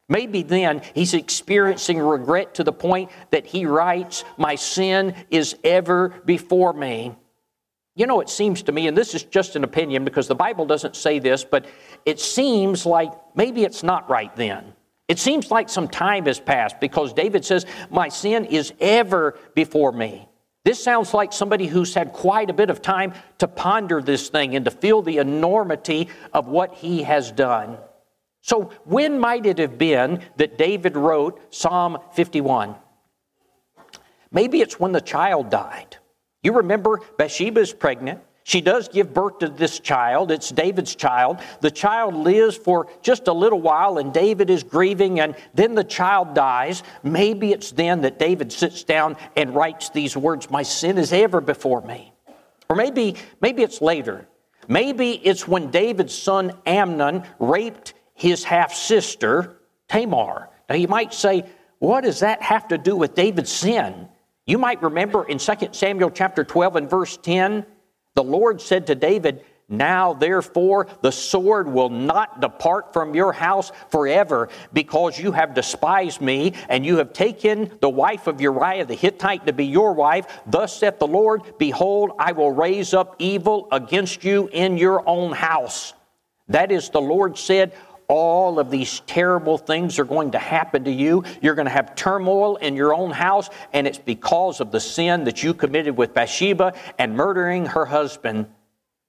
Maybe 0.09 0.43
then 0.43 0.81
he's 0.93 1.13
experiencing 1.13 1.99
regret 1.99 2.55
to 2.55 2.63
the 2.63 2.73
point 2.73 3.11
that 3.31 3.45
he 3.45 3.65
writes, 3.65 4.23
My 4.37 4.55
sin 4.55 5.15
is 5.31 5.55
ever 5.63 6.09
before 6.25 6.73
me. 6.73 7.15
You 7.95 8.07
know, 8.07 8.19
it 8.19 8.29
seems 8.29 8.61
to 8.63 8.73
me, 8.73 8.87
and 8.87 8.97
this 8.97 9.15
is 9.15 9.23
just 9.23 9.55
an 9.55 9.63
opinion 9.63 10.03
because 10.03 10.27
the 10.27 10.35
Bible 10.35 10.65
doesn't 10.65 10.97
say 10.97 11.17
this, 11.17 11.45
but 11.45 11.65
it 12.05 12.19
seems 12.19 12.85
like 12.85 13.11
maybe 13.35 13.63
it's 13.63 13.83
not 13.83 14.09
right 14.09 14.35
then. 14.35 14.74
It 15.07 15.19
seems 15.19 15.51
like 15.51 15.69
some 15.69 15.87
time 15.87 16.25
has 16.25 16.39
passed 16.39 16.79
because 16.79 17.13
David 17.13 17.45
says, 17.45 17.65
My 17.89 18.09
sin 18.09 18.45
is 18.45 18.73
ever 18.79 19.37
before 19.53 19.91
me. 19.91 20.27
This 20.63 20.83
sounds 20.83 21.13
like 21.13 21.31
somebody 21.31 21.67
who's 21.67 21.93
had 21.93 22.11
quite 22.11 22.49
a 22.49 22.53
bit 22.53 22.71
of 22.71 22.81
time 22.81 23.13
to 23.37 23.47
ponder 23.47 24.01
this 24.01 24.29
thing 24.29 24.55
and 24.55 24.65
to 24.65 24.71
feel 24.71 25.03
the 25.03 25.19
enormity 25.19 26.09
of 26.33 26.47
what 26.47 26.73
he 26.73 27.03
has 27.03 27.31
done. 27.31 27.77
So, 28.41 28.71
when 28.83 29.19
might 29.19 29.45
it 29.45 29.59
have 29.59 29.77
been 29.77 30.21
that 30.37 30.57
David 30.57 30.97
wrote 30.97 31.53
Psalm 31.53 31.99
51? 32.13 32.75
Maybe 34.31 34.61
it's 34.61 34.79
when 34.79 34.91
the 34.91 35.01
child 35.01 35.51
died. 35.51 35.97
You 36.41 36.53
remember 36.53 36.99
Bathsheba 37.17 37.61
is 37.61 37.73
pregnant. 37.73 38.21
She 38.47 38.61
does 38.61 38.87
give 38.89 39.11
birth 39.11 39.39
to 39.39 39.49
this 39.49 39.79
child. 39.79 40.29
It's 40.29 40.51
David's 40.51 40.93
child. 40.93 41.39
The 41.61 41.71
child 41.71 42.13
lives 42.13 42.55
for 42.55 42.85
just 43.01 43.27
a 43.27 43.33
little 43.33 43.59
while, 43.59 43.97
and 43.97 44.13
David 44.13 44.51
is 44.51 44.61
grieving, 44.61 45.19
and 45.19 45.35
then 45.55 45.73
the 45.73 45.83
child 45.83 46.35
dies. 46.35 46.83
Maybe 47.01 47.53
it's 47.53 47.71
then 47.71 48.01
that 48.01 48.19
David 48.19 48.51
sits 48.51 48.83
down 48.83 49.17
and 49.35 49.55
writes 49.55 49.89
these 49.89 50.15
words 50.15 50.51
My 50.51 50.61
sin 50.61 50.99
is 50.99 51.11
ever 51.11 51.41
before 51.41 51.81
me. 51.81 52.13
Or 52.69 52.75
maybe, 52.75 53.15
maybe 53.41 53.63
it's 53.63 53.81
later. 53.81 54.27
Maybe 54.67 55.13
it's 55.13 55.47
when 55.47 55.71
David's 55.71 56.13
son 56.13 56.53
Amnon 56.67 57.23
raped 57.39 57.95
his 58.13 58.43
half 58.43 58.75
sister, 58.75 59.57
Tamar. 59.89 60.49
Now 60.69 60.75
you 60.75 60.87
might 60.87 61.15
say, 61.15 61.45
what 61.79 62.03
does 62.03 62.19
that 62.19 62.43
have 62.43 62.67
to 62.67 62.77
do 62.77 62.95
with 62.95 63.15
David's 63.15 63.51
sin? 63.51 64.07
You 64.45 64.59
might 64.59 64.83
remember 64.83 65.23
in 65.23 65.39
2 65.39 65.53
Samuel 65.71 66.11
chapter 66.11 66.43
12 66.43 66.75
and 66.75 66.89
verse 66.89 67.17
10, 67.17 67.65
the 68.15 68.23
Lord 68.23 68.59
said 68.61 68.87
to 68.87 68.95
David, 68.95 69.45
Now 69.69 70.13
therefore 70.13 70.87
the 71.01 71.11
sword 71.11 71.67
will 71.67 71.89
not 71.89 72.41
depart 72.41 72.93
from 72.93 73.13
your 73.13 73.33
house 73.33 73.71
forever, 73.89 74.49
because 74.73 75.19
you 75.19 75.31
have 75.33 75.53
despised 75.53 76.21
me, 76.21 76.53
and 76.69 76.85
you 76.85 76.97
have 76.97 77.13
taken 77.13 77.71
the 77.81 77.89
wife 77.89 78.27
of 78.27 78.41
Uriah 78.41 78.85
the 78.85 78.95
Hittite 78.95 79.45
to 79.45 79.53
be 79.53 79.65
your 79.65 79.93
wife. 79.93 80.25
Thus 80.47 80.77
saith 80.77 80.99
the 80.99 81.07
Lord, 81.07 81.43
Behold, 81.57 82.11
I 82.17 82.31
will 82.31 82.51
raise 82.51 82.93
up 82.93 83.15
evil 83.19 83.67
against 83.71 84.23
you 84.23 84.49
in 84.51 84.77
your 84.77 85.07
own 85.07 85.33
house. 85.33 85.93
That 86.47 86.71
is, 86.71 86.89
the 86.89 87.01
Lord 87.01 87.37
said, 87.37 87.73
all 88.07 88.59
of 88.59 88.69
these 88.69 89.01
terrible 89.01 89.57
things 89.57 89.99
are 89.99 90.05
going 90.05 90.31
to 90.31 90.39
happen 90.39 90.83
to 90.85 90.91
you. 90.91 91.23
You're 91.41 91.55
going 91.55 91.67
to 91.67 91.71
have 91.71 91.95
turmoil 91.95 92.57
in 92.57 92.75
your 92.75 92.93
own 92.93 93.11
house, 93.11 93.49
and 93.73 93.87
it's 93.87 93.97
because 93.97 94.61
of 94.61 94.71
the 94.71 94.79
sin 94.79 95.23
that 95.25 95.43
you 95.43 95.53
committed 95.53 95.97
with 95.97 96.13
Bathsheba 96.13 96.73
and 96.97 97.15
murdering 97.15 97.65
her 97.65 97.85
husband. 97.85 98.47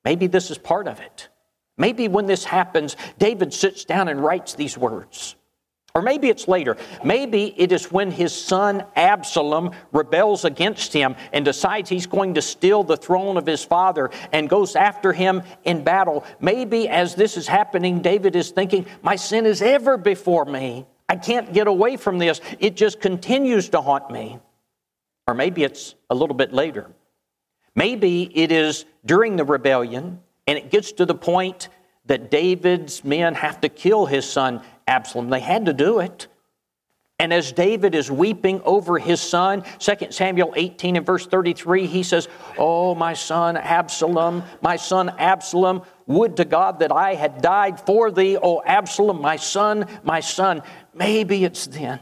Maybe 0.04 0.26
this 0.26 0.50
is 0.50 0.58
part 0.58 0.88
of 0.88 1.00
it. 1.00 1.28
Maybe 1.78 2.08
when 2.08 2.26
this 2.26 2.44
happens, 2.44 2.96
David 3.18 3.52
sits 3.52 3.84
down 3.84 4.08
and 4.08 4.22
writes 4.22 4.54
these 4.54 4.78
words. 4.78 5.36
Or 5.96 6.02
maybe 6.02 6.28
it's 6.28 6.46
later. 6.46 6.76
Maybe 7.02 7.54
it 7.56 7.72
is 7.72 7.90
when 7.90 8.10
his 8.10 8.30
son 8.34 8.84
Absalom 8.96 9.70
rebels 9.92 10.44
against 10.44 10.92
him 10.92 11.16
and 11.32 11.42
decides 11.42 11.88
he's 11.88 12.06
going 12.06 12.34
to 12.34 12.42
steal 12.42 12.84
the 12.84 12.98
throne 12.98 13.38
of 13.38 13.46
his 13.46 13.64
father 13.64 14.10
and 14.30 14.46
goes 14.46 14.76
after 14.76 15.14
him 15.14 15.42
in 15.64 15.82
battle. 15.84 16.26
Maybe 16.38 16.86
as 16.86 17.14
this 17.14 17.38
is 17.38 17.48
happening, 17.48 18.02
David 18.02 18.36
is 18.36 18.50
thinking, 18.50 18.84
My 19.00 19.16
sin 19.16 19.46
is 19.46 19.62
ever 19.62 19.96
before 19.96 20.44
me. 20.44 20.84
I 21.08 21.16
can't 21.16 21.54
get 21.54 21.66
away 21.66 21.96
from 21.96 22.18
this. 22.18 22.42
It 22.58 22.76
just 22.76 23.00
continues 23.00 23.70
to 23.70 23.80
haunt 23.80 24.10
me. 24.10 24.38
Or 25.26 25.32
maybe 25.32 25.64
it's 25.64 25.94
a 26.10 26.14
little 26.14 26.36
bit 26.36 26.52
later. 26.52 26.90
Maybe 27.74 28.30
it 28.34 28.52
is 28.52 28.84
during 29.06 29.36
the 29.36 29.44
rebellion 29.44 30.20
and 30.46 30.58
it 30.58 30.70
gets 30.70 30.92
to 30.92 31.06
the 31.06 31.14
point 31.14 31.70
that 32.04 32.30
David's 32.30 33.02
men 33.02 33.34
have 33.34 33.62
to 33.62 33.70
kill 33.70 34.04
his 34.04 34.28
son 34.28 34.60
Absalom. 34.86 35.30
They 35.30 35.40
had 35.40 35.66
to 35.66 35.72
do 35.72 36.00
it. 36.00 36.28
And 37.18 37.32
as 37.32 37.50
David 37.50 37.94
is 37.94 38.10
weeping 38.10 38.60
over 38.64 38.98
his 38.98 39.22
son, 39.22 39.64
2 39.78 40.10
Samuel 40.10 40.52
18 40.54 40.96
and 40.96 41.06
verse 41.06 41.26
33, 41.26 41.86
he 41.86 42.02
says, 42.02 42.28
Oh, 42.58 42.94
my 42.94 43.14
son 43.14 43.56
Absalom, 43.56 44.42
my 44.60 44.76
son 44.76 45.08
Absalom, 45.18 45.82
would 46.06 46.36
to 46.36 46.44
God 46.44 46.80
that 46.80 46.92
I 46.92 47.14
had 47.14 47.40
died 47.40 47.80
for 47.80 48.10
thee, 48.10 48.36
O 48.36 48.62
Absalom, 48.62 49.22
my 49.22 49.36
son, 49.36 49.86
my 50.04 50.20
son. 50.20 50.62
Maybe 50.92 51.44
it's 51.44 51.66
then, 51.66 52.00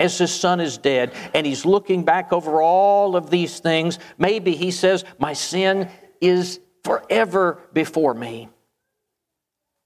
as 0.00 0.16
his 0.16 0.34
son 0.34 0.60
is 0.60 0.78
dead, 0.78 1.12
and 1.34 1.46
he's 1.46 1.66
looking 1.66 2.04
back 2.04 2.32
over 2.32 2.62
all 2.62 3.16
of 3.16 3.28
these 3.28 3.60
things, 3.60 3.98
maybe 4.16 4.54
he 4.54 4.70
says, 4.70 5.04
My 5.18 5.34
sin 5.34 5.90
is 6.22 6.58
forever 6.84 7.60
before 7.74 8.14
me. 8.14 8.48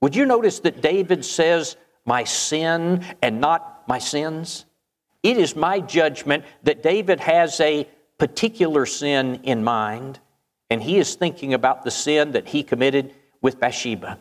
Would 0.01 0.15
you 0.15 0.25
notice 0.25 0.59
that 0.61 0.81
David 0.81 1.25
says, 1.25 1.75
my 2.05 2.23
sin 2.23 3.03
and 3.21 3.39
not 3.39 3.83
my 3.87 3.99
sins? 3.99 4.65
It 5.21 5.37
is 5.37 5.55
my 5.55 5.79
judgment 5.79 6.43
that 6.63 6.83
David 6.83 7.19
has 7.21 7.59
a 7.59 7.87
particular 8.17 8.85
sin 8.85 9.39
in 9.43 9.63
mind, 9.63 10.19
and 10.69 10.81
he 10.83 10.97
is 10.97 11.15
thinking 11.15 11.53
about 11.53 11.83
the 11.83 11.91
sin 11.91 12.31
that 12.33 12.47
he 12.47 12.63
committed 12.63 13.13
with 13.41 13.59
Bathsheba. 13.59 14.19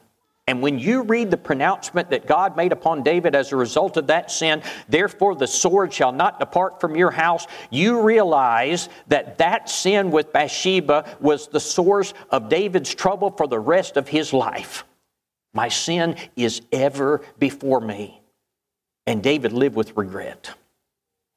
And 0.48 0.60
when 0.60 0.78
you 0.78 1.02
read 1.02 1.30
the 1.30 1.36
pronouncement 1.36 2.10
that 2.10 2.26
God 2.26 2.56
made 2.56 2.72
upon 2.72 3.04
David 3.04 3.36
as 3.36 3.52
a 3.52 3.56
result 3.56 3.96
of 3.96 4.08
that 4.08 4.30
sin, 4.30 4.62
therefore 4.88 5.36
the 5.36 5.46
sword 5.46 5.92
shall 5.92 6.10
not 6.10 6.40
depart 6.40 6.80
from 6.80 6.96
your 6.96 7.12
house, 7.12 7.46
you 7.70 8.02
realize 8.02 8.88
that 9.06 9.38
that 9.38 9.70
sin 9.70 10.10
with 10.10 10.32
Bathsheba 10.32 11.16
was 11.20 11.46
the 11.46 11.60
source 11.60 12.12
of 12.30 12.48
David's 12.48 12.92
trouble 12.92 13.30
for 13.30 13.46
the 13.46 13.60
rest 13.60 13.96
of 13.96 14.08
his 14.08 14.32
life. 14.32 14.84
My 15.54 15.68
sin 15.68 16.16
is 16.36 16.62
ever 16.72 17.22
before 17.38 17.80
me. 17.80 18.20
And 19.06 19.22
David 19.22 19.52
lived 19.52 19.76
with 19.76 19.96
regret. 19.96 20.54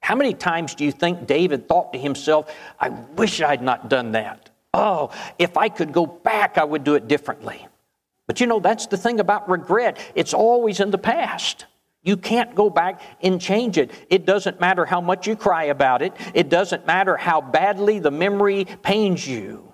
How 0.01 0.15
many 0.15 0.33
times 0.33 0.75
do 0.75 0.85
you 0.85 0.91
think 0.91 1.25
David 1.25 1.67
thought 1.67 1.93
to 1.93 1.99
himself, 1.99 2.53
I 2.79 2.89
wish 2.89 3.41
I'd 3.41 3.61
not 3.61 3.89
done 3.89 4.11
that? 4.11 4.51
Oh, 4.73 5.09
if 5.39 5.57
I 5.57 5.69
could 5.69 5.91
go 5.91 6.05
back, 6.05 6.57
I 6.57 6.63
would 6.63 6.83
do 6.83 6.95
it 6.95 7.07
differently. 7.07 7.67
But 8.27 8.39
you 8.39 8.47
know, 8.47 8.59
that's 8.59 8.87
the 8.87 8.97
thing 8.97 9.19
about 9.19 9.49
regret. 9.49 9.97
It's 10.15 10.33
always 10.33 10.79
in 10.79 10.91
the 10.91 10.97
past. 10.97 11.65
You 12.03 12.17
can't 12.17 12.53
go 12.53 12.69
back 12.69 13.01
and 13.21 13.41
change 13.41 13.77
it. 13.77 13.91
It 14.09 14.25
doesn't 14.25 14.59
matter 14.59 14.85
how 14.85 15.01
much 15.01 15.27
you 15.27 15.35
cry 15.35 15.65
about 15.65 16.01
it, 16.01 16.13
it 16.33 16.49
doesn't 16.49 16.85
matter 16.85 17.17
how 17.17 17.41
badly 17.41 17.99
the 17.99 18.11
memory 18.11 18.65
pains 18.83 19.27
you. 19.27 19.73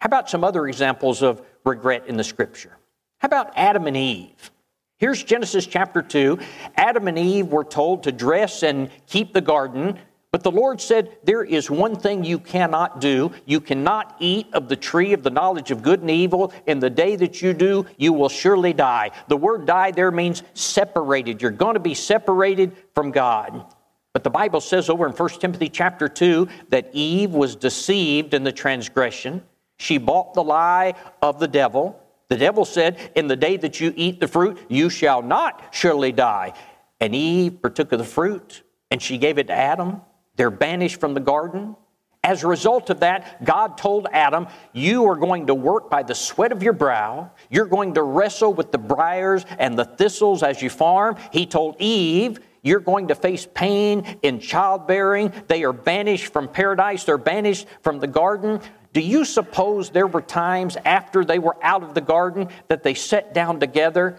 How 0.00 0.06
about 0.06 0.30
some 0.30 0.44
other 0.44 0.68
examples 0.68 1.22
of 1.22 1.42
regret 1.64 2.06
in 2.06 2.16
the 2.16 2.24
scripture? 2.24 2.77
How 3.18 3.26
about 3.26 3.52
Adam 3.56 3.86
and 3.86 3.96
Eve? 3.96 4.50
Here's 4.98 5.22
Genesis 5.22 5.66
chapter 5.66 6.02
2. 6.02 6.38
Adam 6.76 7.08
and 7.08 7.18
Eve 7.18 7.48
were 7.48 7.64
told 7.64 8.04
to 8.04 8.12
dress 8.12 8.62
and 8.62 8.90
keep 9.06 9.32
the 9.32 9.40
garden, 9.40 9.98
but 10.30 10.42
the 10.42 10.50
Lord 10.50 10.80
said, 10.80 11.16
There 11.24 11.42
is 11.42 11.70
one 11.70 11.96
thing 11.96 12.24
you 12.24 12.38
cannot 12.38 13.00
do. 13.00 13.32
You 13.44 13.60
cannot 13.60 14.16
eat 14.20 14.46
of 14.52 14.68
the 14.68 14.76
tree 14.76 15.14
of 15.14 15.22
the 15.22 15.30
knowledge 15.30 15.70
of 15.70 15.82
good 15.82 16.00
and 16.00 16.10
evil. 16.10 16.52
In 16.66 16.78
the 16.78 16.90
day 16.90 17.16
that 17.16 17.42
you 17.42 17.52
do, 17.52 17.86
you 17.96 18.12
will 18.12 18.28
surely 18.28 18.72
die. 18.72 19.10
The 19.26 19.36
word 19.36 19.66
die 19.66 19.90
there 19.90 20.10
means 20.10 20.42
separated. 20.54 21.40
You're 21.42 21.50
going 21.50 21.74
to 21.74 21.80
be 21.80 21.94
separated 21.94 22.76
from 22.94 23.10
God. 23.10 23.74
But 24.12 24.22
the 24.22 24.30
Bible 24.30 24.60
says 24.60 24.88
over 24.88 25.06
in 25.06 25.12
1 25.12 25.28
Timothy 25.40 25.68
chapter 25.68 26.08
2 26.08 26.48
that 26.68 26.90
Eve 26.92 27.30
was 27.30 27.56
deceived 27.56 28.34
in 28.34 28.44
the 28.44 28.52
transgression. 28.52 29.42
She 29.78 29.98
bought 29.98 30.34
the 30.34 30.44
lie 30.44 30.94
of 31.22 31.38
the 31.38 31.48
devil. 31.48 32.00
The 32.28 32.36
devil 32.36 32.64
said, 32.64 33.12
In 33.14 33.26
the 33.26 33.36
day 33.36 33.56
that 33.56 33.80
you 33.80 33.92
eat 33.96 34.20
the 34.20 34.28
fruit, 34.28 34.58
you 34.68 34.90
shall 34.90 35.22
not 35.22 35.74
surely 35.74 36.12
die. 36.12 36.52
And 37.00 37.14
Eve 37.14 37.62
partook 37.62 37.92
of 37.92 37.98
the 37.98 38.04
fruit, 38.04 38.62
and 38.90 39.00
she 39.00 39.18
gave 39.18 39.38
it 39.38 39.46
to 39.46 39.54
Adam. 39.54 40.02
They're 40.36 40.50
banished 40.50 41.00
from 41.00 41.14
the 41.14 41.20
garden. 41.20 41.76
As 42.22 42.42
a 42.42 42.48
result 42.48 42.90
of 42.90 43.00
that, 43.00 43.44
God 43.44 43.78
told 43.78 44.08
Adam, 44.12 44.48
You 44.72 45.06
are 45.06 45.16
going 45.16 45.46
to 45.46 45.54
work 45.54 45.88
by 45.88 46.02
the 46.02 46.14
sweat 46.14 46.52
of 46.52 46.62
your 46.62 46.72
brow. 46.72 47.30
You're 47.48 47.66
going 47.66 47.94
to 47.94 48.02
wrestle 48.02 48.52
with 48.52 48.72
the 48.72 48.78
briars 48.78 49.46
and 49.58 49.78
the 49.78 49.84
thistles 49.84 50.42
as 50.42 50.60
you 50.60 50.68
farm. 50.68 51.16
He 51.32 51.46
told 51.46 51.76
Eve, 51.78 52.40
You're 52.62 52.80
going 52.80 53.08
to 53.08 53.14
face 53.14 53.46
pain 53.54 54.18
in 54.22 54.40
childbearing. 54.40 55.32
They 55.46 55.64
are 55.64 55.72
banished 55.72 56.32
from 56.32 56.48
paradise, 56.48 57.04
they're 57.04 57.18
banished 57.18 57.66
from 57.82 58.00
the 58.00 58.08
garden. 58.08 58.60
Do 58.92 59.00
you 59.00 59.24
suppose 59.24 59.90
there 59.90 60.06
were 60.06 60.22
times 60.22 60.76
after 60.84 61.24
they 61.24 61.38
were 61.38 61.56
out 61.62 61.82
of 61.82 61.94
the 61.94 62.00
garden 62.00 62.48
that 62.68 62.82
they 62.82 62.94
sat 62.94 63.34
down 63.34 63.60
together 63.60 64.18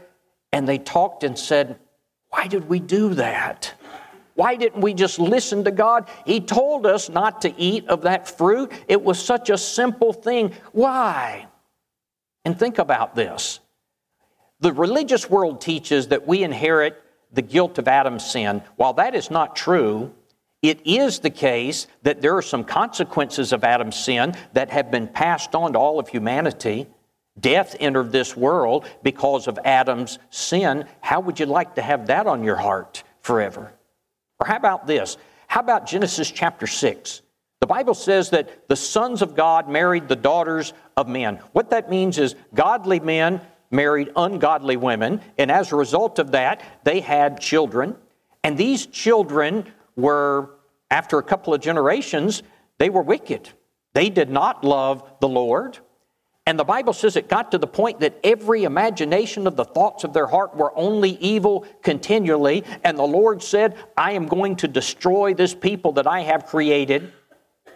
and 0.52 0.68
they 0.68 0.78
talked 0.78 1.24
and 1.24 1.38
said, 1.38 1.80
Why 2.30 2.48
did 2.48 2.70
we 2.70 2.80
do 2.80 3.16
that? 3.16 3.74
Why 4.36 4.56
didn't 4.56 4.82
we 4.82 4.94
just 4.94 5.20
listen 5.20 5.66
to 5.66 5.72
God? 5.72 6.08
He 6.26 6.40
told 6.40 6.86
us 6.86 7.10
not 7.10 7.42
to 7.42 7.54
eat 7.60 7.88
of 7.90 8.04
that 8.04 8.28
fruit. 8.28 8.72
It 8.88 9.04
was 9.04 9.22
such 9.22 9.50
a 9.50 9.58
simple 9.58 10.14
thing. 10.14 10.54
Why? 10.72 11.48
And 12.46 12.58
think 12.58 12.80
about 12.80 13.16
this. 13.16 13.60
The 14.62 14.72
religious 14.72 15.30
world 15.30 15.60
teaches 15.60 16.08
that 16.08 16.26
we 16.26 16.44
inherit 16.44 17.02
the 17.34 17.42
guilt 17.42 17.78
of 17.80 17.88
Adam's 17.88 18.26
sin. 18.26 18.62
While 18.78 18.94
that 18.94 19.14
is 19.14 19.30
not 19.30 19.56
true, 19.56 20.14
it 20.62 20.86
is 20.86 21.20
the 21.20 21.30
case 21.30 21.88
that 22.04 22.22
there 22.22 22.36
are 22.36 22.42
some 22.42 22.64
consequences 22.64 23.54
of 23.54 23.64
Adam's 23.64 23.96
sin 23.96 24.36
that 24.54 24.70
have 24.70 24.92
been 24.92 25.08
passed 25.08 25.56
on 25.56 25.74
to 25.74 25.80
all 25.80 26.00
of 26.00 26.10
humanity. 26.10 26.88
Death 27.40 27.76
entered 27.80 28.12
this 28.12 28.36
world 28.36 28.86
because 29.02 29.48
of 29.48 29.58
Adam's 29.64 30.20
sin. 30.30 30.86
How 31.00 31.22
would 31.22 31.40
you 31.40 31.46
like 31.46 31.76
to 31.76 31.82
have 31.82 32.08
that 32.08 32.28
on 32.28 32.44
your 32.44 32.58
heart 32.58 33.04
forever? 33.22 33.72
Or 34.40 34.48
how 34.48 34.58
about 34.58 34.86
this? 34.86 35.18
How 35.48 35.62
about 35.62 35.88
Genesis 35.88 36.30
chapter 36.30 36.68
6? 36.68 37.22
The 37.62 37.68
Bible 37.68 37.94
says 37.94 38.30
that 38.32 38.68
the 38.68 38.76
sons 38.76 39.22
of 39.22 39.36
God 39.36 39.70
married 39.70 40.08
the 40.08 40.16
daughters 40.16 40.74
of 40.98 41.08
men. 41.08 41.38
What 41.54 41.70
that 41.72 41.90
means 41.90 42.18
is 42.18 42.36
godly 42.54 43.00
men 43.00 43.42
married 43.72 44.12
ungodly 44.16 44.78
women, 44.78 45.22
and 45.38 45.52
as 45.52 45.72
a 45.72 45.76
result 45.76 46.20
of 46.20 46.32
that, 46.32 46.62
they 46.84 47.00
had 47.00 47.40
children. 47.40 47.96
And 48.44 48.58
these 48.58 48.86
children 48.88 49.72
were, 50.02 50.52
after 50.90 51.18
a 51.18 51.24
couple 51.24 51.54
of 51.54 51.62
generations, 51.62 52.44
they 52.78 52.90
were 52.90 53.02
wicked. 53.02 53.50
They 53.94 54.10
did 54.10 54.30
not 54.30 54.64
love 54.64 55.04
the 55.20 55.28
Lord. 55.28 55.80
And 56.46 56.58
the 56.58 56.64
Bible 56.64 56.94
says 56.94 57.16
it 57.16 57.30
got 57.30 57.52
to 57.52 57.58
the 57.58 57.68
point 57.68 58.00
that 58.00 58.20
every 58.24 58.64
imagination 58.64 59.46
of 59.46 59.56
the 59.56 59.66
thoughts 59.66 60.04
of 60.04 60.14
their 60.14 60.26
heart 60.26 60.56
were 60.56 60.76
only 60.76 61.12
evil 61.20 61.66
continually. 61.84 62.64
And 62.84 62.98
the 62.98 63.04
Lord 63.04 63.44
said, 63.44 63.76
I 63.96 64.14
am 64.14 64.26
going 64.26 64.56
to 64.58 64.68
destroy 64.68 65.34
this 65.36 65.54
people 65.54 65.92
that 65.94 66.08
I 66.08 66.22
have 66.22 66.48
created. 66.48 67.14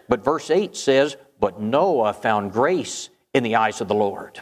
But 0.10 0.24
verse 0.24 0.50
8 0.50 0.76
says, 0.76 1.18
But 1.40 1.62
Noah 1.62 2.14
found 2.14 2.52
grace 2.52 3.10
in 3.34 3.44
the 3.44 3.56
eyes 3.56 3.80
of 3.80 3.88
the 3.88 3.96
Lord. 3.96 4.42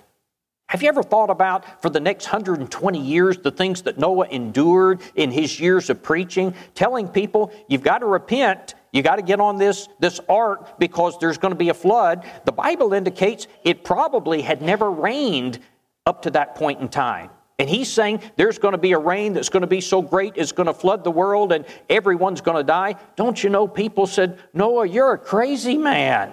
Have 0.72 0.82
you 0.82 0.88
ever 0.88 1.04
thought 1.04 1.30
about 1.30 1.82
for 1.82 1.90
the 1.90 2.00
next 2.00 2.28
120 2.28 2.98
years 2.98 3.38
the 3.38 3.52
things 3.52 3.82
that 3.82 3.98
Noah 3.98 4.28
endured 4.28 5.02
in 5.16 5.30
his 5.30 5.60
years 5.60 5.90
of 5.90 6.02
preaching, 6.02 6.54
telling 6.76 7.10
people, 7.10 7.52
you've 7.68 7.84
got 7.84 7.98
to 7.98 8.06
repent, 8.06 8.76
you 8.94 9.02
got 9.04 9.18
to 9.18 9.22
get 9.22 9.42
on 9.42 9.58
this, 9.58 9.90
this 10.00 10.22
ark 10.30 10.80
because 10.80 11.20
there's 11.20 11.38
going 11.38 11.52
to 11.52 11.58
be 11.58 11.68
a 11.68 11.74
flood? 11.74 12.24
The 12.46 12.54
Bible 12.54 12.94
indicates 12.94 13.48
it 13.66 13.84
probably 13.84 14.42
had 14.42 14.62
never 14.62 14.90
rained 14.90 15.60
up 16.06 16.22
to 16.22 16.32
that 16.32 16.56
point 16.56 16.80
in 16.80 16.88
time. 16.88 17.32
And 17.60 17.70
he's 17.70 17.92
saying 17.92 18.22
there's 18.38 18.58
going 18.58 18.72
to 18.72 18.78
be 18.78 18.94
a 18.94 18.98
rain 18.98 19.34
that's 19.34 19.50
going 19.50 19.62
to 19.62 19.68
be 19.68 19.82
so 19.82 20.02
great 20.02 20.38
it's 20.38 20.54
going 20.54 20.68
to 20.68 20.74
flood 20.74 21.04
the 21.04 21.12
world 21.12 21.52
and 21.52 21.66
everyone's 21.90 22.40
going 22.40 22.56
to 22.56 22.64
die. 22.64 22.96
Don't 23.18 23.44
you 23.44 23.50
know 23.50 23.68
people 23.68 24.08
said, 24.08 24.40
Noah, 24.54 24.88
you're 24.88 25.12
a 25.12 25.18
crazy 25.18 25.76
man. 25.76 26.32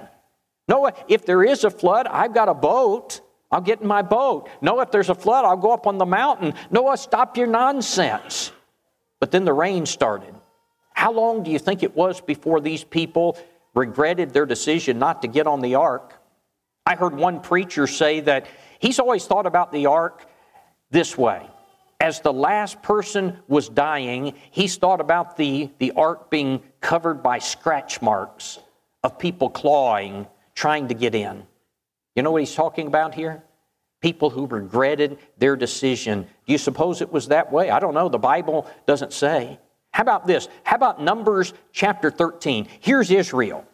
Noah, 0.69 0.93
if 1.09 1.27
there 1.27 1.43
is 1.43 1.65
a 1.65 1.71
flood, 1.71 2.07
I've 2.07 2.33
got 2.33 2.49
a 2.49 2.55
boat. 2.55 3.21
I'll 3.51 3.61
get 3.61 3.81
in 3.81 3.87
my 3.87 4.03
boat. 4.03 4.49
No, 4.61 4.81
if 4.81 4.91
there's 4.91 5.09
a 5.09 5.15
flood, 5.15 5.45
I'll 5.45 5.57
go 5.57 5.73
up 5.73 5.87
on 5.87 5.99
the 5.99 6.07
mountain. 6.07 6.55
Noah, 6.71 6.99
stop 6.99 7.37
your 7.37 7.47
nonsense. 7.47 8.53
But 9.21 9.31
then 9.31 9.45
the 9.45 9.53
rain 9.53 9.87
started. 9.87 10.35
How 10.93 11.13
long 11.13 11.43
do 11.43 11.51
you 11.51 11.59
think 11.59 11.83
it 11.83 11.97
was 11.97 12.21
before 12.21 12.61
these 12.61 12.85
people 12.85 13.39
regretted 13.75 14.33
their 14.33 14.47
decision 14.47 14.99
not 14.99 15.23
to 15.23 15.29
get 15.29 15.47
on 15.47 15.61
the 15.61 15.77
ark? 15.77 16.15
I 16.85 16.97
heard 16.97 17.15
one 17.15 17.41
preacher 17.41 17.87
say 17.87 18.21
that 18.21 18.47
he's 18.79 18.99
always 18.99 19.27
thought 19.27 19.47
about 19.47 19.73
the 19.73 19.87
ark 19.87 20.27
this 20.91 21.17
way. 21.17 21.47
As 22.01 22.21
the 22.21 22.33
last 22.33 22.81
person 22.83 23.39
was 23.49 23.69
dying, 23.69 24.35
he's 24.51 24.77
thought 24.77 25.01
about 25.01 25.37
the, 25.37 25.71
the 25.79 25.93
ark 25.93 26.31
being 26.31 26.63
covered 26.81 27.23
by 27.23 27.39
scratch 27.39 28.01
marks 28.01 28.59
of 29.03 29.19
people 29.19 29.51
clawing, 29.51 30.27
trying 30.55 30.89
to 30.89 30.95
get 30.95 31.15
in. 31.15 31.45
You 32.19 32.23
know 32.23 32.33
what 32.33 32.43
he's 32.43 32.57
talking 32.57 32.89
about 32.89 33.15
here? 33.15 33.45
People 34.01 34.29
who 34.29 34.49
regretted 34.49 35.21
their 35.39 35.55
decision. 35.55 36.27
Do 36.47 36.53
you 36.53 36.59
suppose 36.59 37.01
it 37.01 37.13
was 37.13 37.29
that 37.29 37.53
way? 37.53 37.71
I 37.71 37.79
don't 37.79 37.95
know. 37.95 38.09
The 38.09 38.19
Bible 38.19 38.69
doesn't 38.87 39.13
say. 39.13 39.61
How 39.93 40.03
about 40.03 40.27
this? 40.27 40.49
How 40.65 40.75
about 40.75 41.01
Numbers 41.01 41.55
chapter 41.71 42.11
13? 42.11 42.67
Here's 42.81 43.13
Israel. 43.13 43.65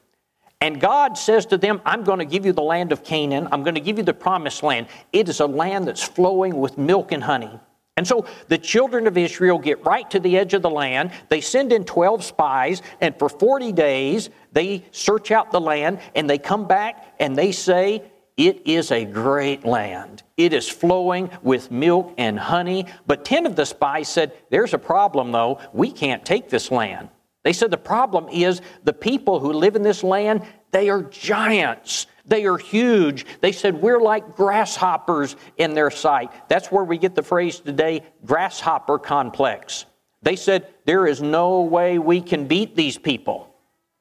And 0.60 0.78
God 0.78 1.16
says 1.16 1.46
to 1.46 1.56
them, 1.56 1.80
I'm 1.86 2.04
going 2.04 2.18
to 2.18 2.26
give 2.26 2.44
you 2.44 2.52
the 2.52 2.60
land 2.60 2.92
of 2.92 3.02
Canaan. 3.02 3.48
I'm 3.50 3.62
going 3.62 3.76
to 3.76 3.80
give 3.80 3.96
you 3.96 4.04
the 4.04 4.12
promised 4.12 4.62
land. 4.62 4.88
It 5.10 5.30
is 5.30 5.40
a 5.40 5.46
land 5.46 5.88
that's 5.88 6.04
flowing 6.04 6.58
with 6.58 6.76
milk 6.76 7.12
and 7.12 7.24
honey. 7.24 7.58
And 7.96 8.06
so 8.06 8.26
the 8.48 8.58
children 8.58 9.06
of 9.06 9.16
Israel 9.16 9.58
get 9.58 9.86
right 9.86 10.10
to 10.10 10.20
the 10.20 10.36
edge 10.36 10.52
of 10.52 10.60
the 10.60 10.68
land. 10.68 11.12
They 11.30 11.40
send 11.40 11.72
in 11.72 11.84
12 11.84 12.22
spies, 12.22 12.82
and 13.00 13.18
for 13.18 13.30
40 13.30 13.72
days, 13.72 14.28
they 14.52 14.84
search 14.90 15.30
out 15.30 15.50
the 15.50 15.62
land, 15.62 16.00
and 16.14 16.28
they 16.28 16.36
come 16.36 16.68
back 16.68 17.14
and 17.18 17.38
they 17.38 17.50
say, 17.50 18.02
it 18.36 18.62
is 18.66 18.90
a 18.90 19.04
great 19.04 19.64
land. 19.64 20.22
It 20.36 20.52
is 20.52 20.68
flowing 20.68 21.30
with 21.42 21.70
milk 21.70 22.14
and 22.18 22.38
honey. 22.38 22.86
But 23.06 23.24
10 23.24 23.46
of 23.46 23.54
the 23.54 23.64
spies 23.64 24.08
said, 24.08 24.32
There's 24.50 24.74
a 24.74 24.78
problem, 24.78 25.30
though. 25.30 25.60
We 25.72 25.92
can't 25.92 26.24
take 26.24 26.48
this 26.48 26.70
land. 26.70 27.10
They 27.44 27.52
said 27.52 27.70
the 27.70 27.76
problem 27.76 28.28
is 28.28 28.60
the 28.82 28.92
people 28.92 29.38
who 29.38 29.52
live 29.52 29.76
in 29.76 29.82
this 29.82 30.02
land, 30.02 30.42
they 30.72 30.88
are 30.88 31.02
giants. 31.02 32.06
They 32.26 32.46
are 32.46 32.56
huge. 32.56 33.26
They 33.40 33.52
said, 33.52 33.80
We're 33.80 34.00
like 34.00 34.34
grasshoppers 34.34 35.36
in 35.56 35.74
their 35.74 35.90
sight. 35.90 36.32
That's 36.48 36.72
where 36.72 36.84
we 36.84 36.98
get 36.98 37.14
the 37.14 37.22
phrase 37.22 37.60
today, 37.60 38.02
grasshopper 38.24 38.98
complex. 38.98 39.84
They 40.22 40.34
said, 40.34 40.66
There 40.86 41.06
is 41.06 41.22
no 41.22 41.60
way 41.60 42.00
we 42.00 42.20
can 42.20 42.48
beat 42.48 42.74
these 42.74 42.98
people. 42.98 43.54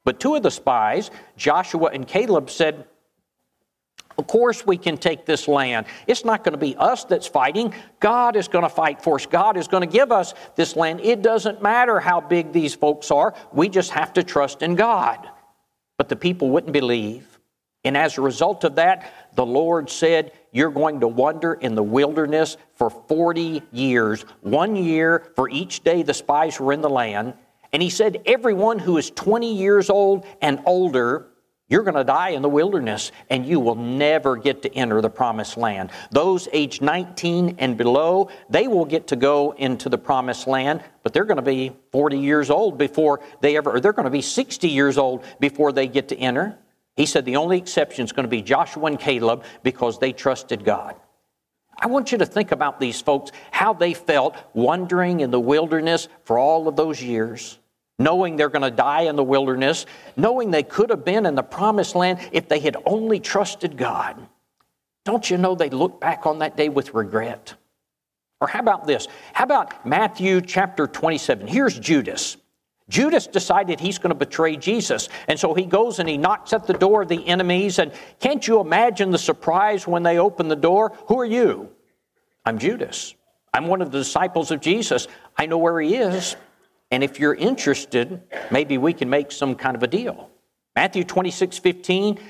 But 0.04 0.18
two 0.18 0.34
of 0.34 0.42
the 0.42 0.50
spies, 0.50 1.10
Joshua 1.36 1.90
and 1.92 2.08
Caleb, 2.08 2.50
said, 2.50 2.86
of 4.16 4.26
course, 4.26 4.66
we 4.66 4.76
can 4.76 4.96
take 4.96 5.26
this 5.26 5.48
land. 5.48 5.86
It's 6.06 6.24
not 6.24 6.44
going 6.44 6.52
to 6.52 6.58
be 6.58 6.76
us 6.76 7.04
that's 7.04 7.26
fighting. 7.26 7.74
God 7.98 8.36
is 8.36 8.46
going 8.46 8.62
to 8.62 8.68
fight 8.68 9.02
for 9.02 9.16
us. 9.16 9.26
God 9.26 9.56
is 9.56 9.66
going 9.66 9.80
to 9.80 9.92
give 9.92 10.12
us 10.12 10.34
this 10.54 10.76
land. 10.76 11.00
It 11.00 11.22
doesn't 11.22 11.62
matter 11.62 11.98
how 11.98 12.20
big 12.20 12.52
these 12.52 12.74
folks 12.74 13.10
are. 13.10 13.34
We 13.52 13.68
just 13.68 13.90
have 13.90 14.12
to 14.14 14.22
trust 14.22 14.62
in 14.62 14.76
God. 14.76 15.28
But 15.98 16.08
the 16.08 16.16
people 16.16 16.50
wouldn't 16.50 16.72
believe. 16.72 17.26
And 17.84 17.96
as 17.96 18.16
a 18.16 18.22
result 18.22 18.64
of 18.64 18.76
that, 18.76 19.12
the 19.34 19.44
Lord 19.44 19.90
said, 19.90 20.32
You're 20.52 20.70
going 20.70 21.00
to 21.00 21.08
wander 21.08 21.54
in 21.54 21.74
the 21.74 21.82
wilderness 21.82 22.56
for 22.76 22.88
40 22.88 23.62
years, 23.72 24.22
one 24.40 24.74
year 24.74 25.32
for 25.36 25.50
each 25.50 25.84
day 25.84 26.02
the 26.02 26.14
spies 26.14 26.58
were 26.58 26.72
in 26.72 26.80
the 26.80 26.88
land. 26.88 27.34
And 27.72 27.82
He 27.82 27.90
said, 27.90 28.22
Everyone 28.26 28.78
who 28.78 28.96
is 28.96 29.10
20 29.10 29.54
years 29.54 29.90
old 29.90 30.24
and 30.40 30.60
older 30.64 31.26
you're 31.68 31.82
going 31.82 31.94
to 31.94 32.04
die 32.04 32.30
in 32.30 32.42
the 32.42 32.48
wilderness 32.48 33.10
and 33.30 33.46
you 33.46 33.58
will 33.58 33.74
never 33.74 34.36
get 34.36 34.62
to 34.62 34.74
enter 34.74 35.00
the 35.00 35.08
promised 35.08 35.56
land. 35.56 35.90
Those 36.10 36.46
age 36.52 36.82
19 36.82 37.56
and 37.58 37.76
below, 37.78 38.28
they 38.50 38.68
will 38.68 38.84
get 38.84 39.06
to 39.08 39.16
go 39.16 39.52
into 39.52 39.88
the 39.88 39.96
promised 39.96 40.46
land, 40.46 40.82
but 41.02 41.14
they're 41.14 41.24
going 41.24 41.38
to 41.38 41.42
be 41.42 41.72
40 41.90 42.18
years 42.18 42.50
old 42.50 42.76
before 42.76 43.20
they 43.40 43.56
ever, 43.56 43.70
or 43.72 43.80
they're 43.80 43.94
going 43.94 44.04
to 44.04 44.10
be 44.10 44.20
60 44.20 44.68
years 44.68 44.98
old 44.98 45.24
before 45.40 45.72
they 45.72 45.86
get 45.86 46.08
to 46.08 46.16
enter. 46.16 46.58
He 46.96 47.06
said 47.06 47.24
the 47.24 47.36
only 47.36 47.56
exception 47.56 48.04
is 48.04 48.12
going 48.12 48.24
to 48.24 48.30
be 48.30 48.42
Joshua 48.42 48.84
and 48.84 49.00
Caleb 49.00 49.44
because 49.62 49.98
they 49.98 50.12
trusted 50.12 50.64
God. 50.64 50.96
I 51.78 51.86
want 51.86 52.12
you 52.12 52.18
to 52.18 52.26
think 52.26 52.52
about 52.52 52.78
these 52.78 53.00
folks, 53.00 53.32
how 53.50 53.72
they 53.72 53.94
felt 53.94 54.36
wandering 54.52 55.20
in 55.20 55.30
the 55.30 55.40
wilderness 55.40 56.08
for 56.24 56.38
all 56.38 56.68
of 56.68 56.76
those 56.76 57.02
years 57.02 57.58
knowing 57.98 58.36
they're 58.36 58.48
going 58.48 58.62
to 58.62 58.70
die 58.70 59.02
in 59.02 59.16
the 59.16 59.24
wilderness, 59.24 59.86
knowing 60.16 60.50
they 60.50 60.62
could 60.62 60.90
have 60.90 61.04
been 61.04 61.26
in 61.26 61.34
the 61.34 61.42
promised 61.42 61.94
land 61.94 62.18
if 62.32 62.48
they 62.48 62.58
had 62.58 62.76
only 62.86 63.20
trusted 63.20 63.76
God. 63.76 64.16
Don't 65.04 65.30
you 65.30 65.38
know 65.38 65.54
they 65.54 65.70
look 65.70 66.00
back 66.00 66.26
on 66.26 66.38
that 66.38 66.56
day 66.56 66.68
with 66.68 66.94
regret? 66.94 67.54
Or 68.40 68.48
how 68.48 68.60
about 68.60 68.86
this? 68.86 69.06
How 69.32 69.44
about 69.44 69.86
Matthew 69.86 70.40
chapter 70.40 70.86
27? 70.86 71.46
Here's 71.46 71.78
Judas. 71.78 72.36
Judas 72.88 73.26
decided 73.26 73.80
he's 73.80 73.98
going 73.98 74.10
to 74.10 74.14
betray 74.14 74.56
Jesus. 74.56 75.08
And 75.28 75.38
so 75.38 75.54
he 75.54 75.64
goes 75.64 75.98
and 75.98 76.08
he 76.08 76.18
knocks 76.18 76.52
at 76.52 76.66
the 76.66 76.74
door 76.74 77.02
of 77.02 77.08
the 77.08 77.26
enemies. 77.26 77.78
And 77.78 77.92
can't 78.20 78.46
you 78.46 78.60
imagine 78.60 79.10
the 79.10 79.18
surprise 79.18 79.86
when 79.86 80.02
they 80.02 80.18
open 80.18 80.48
the 80.48 80.56
door? 80.56 80.92
Who 81.06 81.18
are 81.20 81.24
you? 81.24 81.70
I'm 82.44 82.58
Judas. 82.58 83.14
I'm 83.54 83.68
one 83.68 83.80
of 83.80 83.90
the 83.90 83.98
disciples 83.98 84.50
of 84.50 84.60
Jesus. 84.60 85.08
I 85.36 85.46
know 85.46 85.58
where 85.58 85.80
he 85.80 85.94
is. 85.94 86.36
And 86.94 87.02
if 87.02 87.18
you're 87.18 87.34
interested, 87.34 88.22
maybe 88.52 88.78
we 88.78 88.92
can 88.92 89.10
make 89.10 89.32
some 89.32 89.56
kind 89.56 89.74
of 89.74 89.82
a 89.82 89.88
deal. 89.88 90.30
Matthew 90.76 91.02
26, 91.02 91.58
15, 91.58 92.20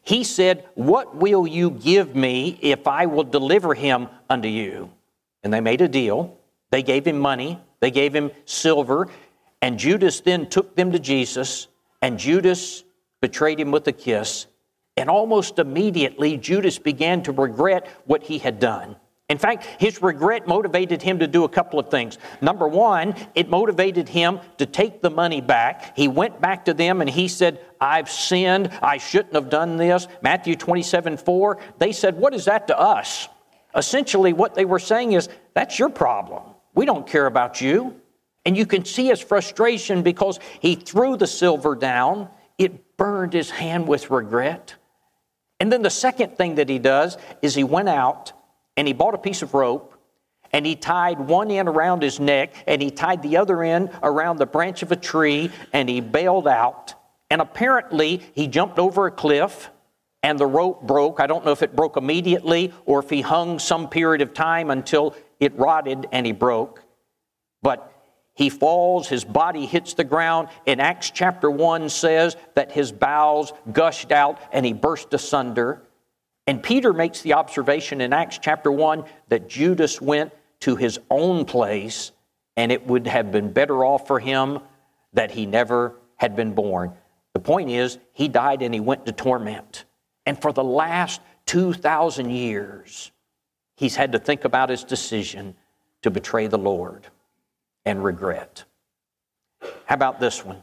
he 0.00 0.24
said, 0.24 0.64
What 0.76 1.14
will 1.14 1.46
you 1.46 1.70
give 1.70 2.16
me 2.16 2.58
if 2.62 2.86
I 2.86 3.04
will 3.04 3.24
deliver 3.24 3.74
him 3.74 4.08
unto 4.30 4.48
you? 4.48 4.90
And 5.42 5.52
they 5.52 5.60
made 5.60 5.82
a 5.82 5.88
deal. 5.88 6.38
They 6.70 6.82
gave 6.82 7.06
him 7.06 7.18
money, 7.18 7.60
they 7.80 7.90
gave 7.90 8.14
him 8.14 8.30
silver, 8.46 9.08
and 9.60 9.78
Judas 9.78 10.20
then 10.20 10.48
took 10.48 10.74
them 10.74 10.92
to 10.92 10.98
Jesus, 10.98 11.68
and 12.00 12.18
Judas 12.18 12.82
betrayed 13.20 13.60
him 13.60 13.72
with 13.72 13.86
a 13.88 13.92
kiss. 13.92 14.46
And 14.96 15.10
almost 15.10 15.58
immediately, 15.58 16.38
Judas 16.38 16.78
began 16.78 17.22
to 17.24 17.32
regret 17.32 17.86
what 18.06 18.22
he 18.22 18.38
had 18.38 18.58
done. 18.58 18.96
In 19.34 19.38
fact, 19.38 19.66
his 19.80 20.00
regret 20.00 20.46
motivated 20.46 21.02
him 21.02 21.18
to 21.18 21.26
do 21.26 21.42
a 21.42 21.48
couple 21.48 21.80
of 21.80 21.90
things. 21.90 22.18
Number 22.40 22.68
one, 22.68 23.16
it 23.34 23.50
motivated 23.50 24.08
him 24.08 24.38
to 24.58 24.64
take 24.64 25.02
the 25.02 25.10
money 25.10 25.40
back. 25.40 25.96
He 25.96 26.06
went 26.06 26.40
back 26.40 26.66
to 26.66 26.72
them 26.72 27.00
and 27.00 27.10
he 27.10 27.26
said, 27.26 27.58
I've 27.80 28.08
sinned. 28.08 28.70
I 28.80 28.98
shouldn't 28.98 29.34
have 29.34 29.50
done 29.50 29.76
this. 29.76 30.06
Matthew 30.22 30.54
27 30.54 31.16
4. 31.16 31.58
They 31.78 31.90
said, 31.90 32.16
What 32.16 32.32
is 32.32 32.44
that 32.44 32.68
to 32.68 32.78
us? 32.78 33.28
Essentially, 33.74 34.32
what 34.32 34.54
they 34.54 34.64
were 34.64 34.78
saying 34.78 35.14
is, 35.14 35.28
That's 35.52 35.80
your 35.80 35.88
problem. 35.88 36.44
We 36.72 36.86
don't 36.86 37.04
care 37.04 37.26
about 37.26 37.60
you. 37.60 38.00
And 38.46 38.56
you 38.56 38.66
can 38.66 38.84
see 38.84 39.06
his 39.06 39.20
frustration 39.20 40.02
because 40.02 40.38
he 40.60 40.76
threw 40.76 41.16
the 41.16 41.26
silver 41.26 41.74
down, 41.74 42.28
it 42.56 42.96
burned 42.96 43.32
his 43.32 43.50
hand 43.50 43.88
with 43.88 44.12
regret. 44.12 44.76
And 45.58 45.72
then 45.72 45.82
the 45.82 45.90
second 45.90 46.38
thing 46.38 46.54
that 46.54 46.68
he 46.68 46.78
does 46.78 47.18
is 47.42 47.56
he 47.56 47.64
went 47.64 47.88
out 47.88 48.32
and 48.76 48.86
he 48.86 48.94
bought 48.94 49.14
a 49.14 49.18
piece 49.18 49.42
of 49.42 49.54
rope 49.54 49.94
and 50.52 50.64
he 50.64 50.76
tied 50.76 51.18
one 51.18 51.50
end 51.50 51.68
around 51.68 52.02
his 52.02 52.20
neck 52.20 52.54
and 52.66 52.80
he 52.80 52.90
tied 52.90 53.22
the 53.22 53.36
other 53.36 53.62
end 53.62 53.90
around 54.02 54.38
the 54.38 54.46
branch 54.46 54.82
of 54.82 54.92
a 54.92 54.96
tree 54.96 55.50
and 55.72 55.88
he 55.88 56.00
bailed 56.00 56.46
out. 56.46 56.94
And 57.30 57.40
apparently 57.40 58.22
he 58.34 58.46
jumped 58.46 58.78
over 58.78 59.06
a 59.06 59.10
cliff 59.10 59.70
and 60.22 60.38
the 60.38 60.46
rope 60.46 60.86
broke. 60.86 61.20
I 61.20 61.26
don't 61.26 61.44
know 61.44 61.52
if 61.52 61.62
it 61.62 61.74
broke 61.74 61.96
immediately 61.96 62.72
or 62.86 63.00
if 63.00 63.10
he 63.10 63.20
hung 63.20 63.58
some 63.58 63.88
period 63.88 64.22
of 64.22 64.32
time 64.32 64.70
until 64.70 65.16
it 65.40 65.56
rotted 65.56 66.06
and 66.12 66.24
he 66.24 66.32
broke. 66.32 66.82
But 67.62 67.90
He 68.34 68.50
falls, 68.50 69.06
his 69.06 69.24
body 69.24 69.64
hits 69.64 69.94
the 69.94 70.02
ground. 70.04 70.48
In 70.66 70.80
Acts 70.80 71.10
chapter 71.10 71.48
1 71.48 71.88
says 71.88 72.36
that 72.54 72.72
his 72.72 72.90
bowels 72.90 73.52
gushed 73.72 74.10
out 74.10 74.40
and 74.52 74.66
he 74.66 74.72
burst 74.72 75.14
asunder. 75.14 75.82
And 76.46 76.62
Peter 76.62 76.92
makes 76.92 77.22
the 77.22 77.34
observation 77.34 78.00
in 78.00 78.12
Acts 78.12 78.38
chapter 78.38 78.70
1 78.70 79.04
that 79.28 79.48
Judas 79.48 80.00
went 80.00 80.32
to 80.60 80.76
his 80.76 80.98
own 81.10 81.44
place 81.44 82.12
and 82.56 82.70
it 82.70 82.86
would 82.86 83.06
have 83.06 83.32
been 83.32 83.52
better 83.52 83.84
off 83.84 84.06
for 84.06 84.20
him 84.20 84.60
that 85.12 85.30
he 85.30 85.46
never 85.46 85.96
had 86.16 86.36
been 86.36 86.54
born. 86.54 86.92
The 87.32 87.40
point 87.40 87.70
is, 87.70 87.98
he 88.12 88.28
died 88.28 88.62
and 88.62 88.72
he 88.72 88.80
went 88.80 89.06
to 89.06 89.12
torment. 89.12 89.84
And 90.26 90.40
for 90.40 90.52
the 90.52 90.64
last 90.64 91.20
2,000 91.46 92.30
years, 92.30 93.10
he's 93.76 93.96
had 93.96 94.12
to 94.12 94.18
think 94.18 94.44
about 94.44 94.70
his 94.70 94.84
decision 94.84 95.56
to 96.02 96.10
betray 96.10 96.46
the 96.46 96.58
Lord 96.58 97.06
and 97.84 98.04
regret. 98.04 98.64
How 99.86 99.94
about 99.94 100.20
this 100.20 100.44
one? 100.44 100.62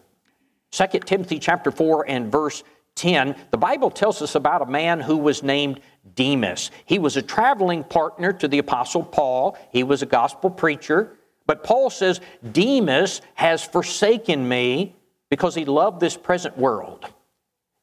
2 0.72 1.00
Timothy 1.00 1.40
chapter 1.40 1.72
4 1.72 2.06
and 2.08 2.32
verse 2.32 2.64
10, 2.96 3.36
the 3.52 3.58
Bible 3.58 3.90
tells 3.90 4.22
us 4.22 4.36
about 4.36 4.62
a 4.62 4.66
man 4.66 5.00
who 5.00 5.18
was 5.18 5.44
named 5.44 5.80
Demas. 6.16 6.72
He 6.86 7.00
was 7.00 7.18
a 7.18 7.22
traveling 7.22 7.84
partner 7.84 8.34
to 8.34 8.48
the 8.48 8.60
apostle 8.60 9.04
Paul. 9.04 9.58
He 9.72 9.84
was 9.84 10.02
a 10.02 10.06
gospel 10.06 10.50
preacher. 10.50 11.18
But 11.46 11.64
Paul 11.64 11.90
says, 11.90 12.22
Demas 12.52 13.22
has 13.36 13.64
forsaken 13.64 14.48
me 14.48 14.96
because 15.30 15.56
he 15.56 15.66
loved 15.66 16.00
this 16.00 16.18
present 16.18 16.58
world. 16.58 17.06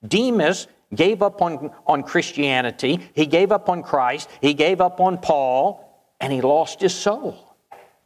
Demas 0.06 0.68
gave 0.94 1.22
up 1.22 1.42
on, 1.42 1.70
on 1.86 2.02
Christianity, 2.02 3.10
he 3.14 3.26
gave 3.26 3.52
up 3.52 3.68
on 3.68 3.82
Christ, 3.82 4.28
he 4.40 4.54
gave 4.54 4.80
up 4.80 5.00
on 5.00 5.18
Paul, 5.18 5.84
and 6.20 6.32
he 6.32 6.40
lost 6.40 6.80
his 6.80 6.94
soul. 6.94 7.47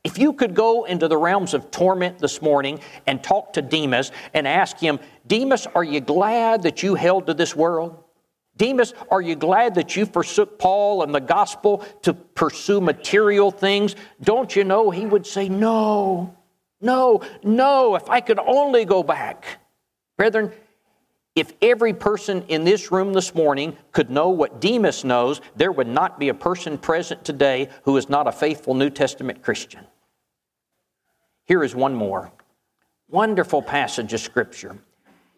If 0.05 0.19
you 0.19 0.33
could 0.33 0.55
go 0.55 0.85
into 0.85 1.07
the 1.07 1.17
realms 1.17 1.55
of 1.55 1.71
torment 1.71 2.19
this 2.19 2.43
morning 2.43 2.81
and 3.07 3.23
talk 3.23 3.53
to 3.53 3.63
Demas 3.63 4.11
and 4.35 4.49
ask 4.49 4.79
him, 4.79 4.99
Demas, 5.27 5.67
are 5.75 5.85
you 5.85 6.01
glad 6.01 6.63
that 6.63 6.83
you 6.83 6.97
held 6.97 7.27
to 7.27 7.35
this 7.35 7.55
world? 7.55 8.03
Demas, 8.57 8.95
are 9.11 9.21
you 9.21 9.37
glad 9.37 9.77
that 9.77 9.97
you 9.97 10.05
forsook 10.05 10.59
Paul 10.59 11.03
and 11.03 11.15
the 11.15 11.21
gospel 11.21 11.85
to 12.03 12.13
pursue 12.13 12.81
material 12.81 13.51
things? 13.51 13.95
Don't 14.21 14.55
you 14.55 14.65
know 14.65 14.91
he 14.91 15.07
would 15.07 15.27
say, 15.27 15.49
No, 15.49 16.37
no, 16.81 17.23
no, 17.45 17.95
if 17.95 18.11
I 18.11 18.21
could 18.21 18.41
only 18.41 18.85
go 18.85 19.03
back. 19.03 19.61
Brethren, 20.17 20.53
if 21.35 21.53
every 21.63 21.95
person 21.95 22.45
in 22.49 22.65
this 22.65 22.93
room 22.93 23.15
this 23.15 23.35
morning 23.35 23.77
could 23.93 24.11
know 24.11 24.29
what 24.29 24.61
Demas 24.61 25.03
knows, 25.03 25.41
there 25.57 25.73
would 25.73 25.87
not 25.87 26.19
be 26.19 26.29
a 26.29 26.35
person 26.35 26.77
present 26.77 27.25
today 27.25 27.71
who 27.85 27.97
is 27.97 28.11
not 28.11 28.27
a 28.27 28.33
faithful 28.33 28.75
New 28.75 28.91
Testament 28.91 29.43
Christian. 29.43 29.87
Here 31.45 31.63
is 31.63 31.75
one 31.75 31.95
more 31.95 32.33
wonderful 33.13 33.63
passage 33.63 34.15
of 34.15 34.21
Scripture. 34.21 34.77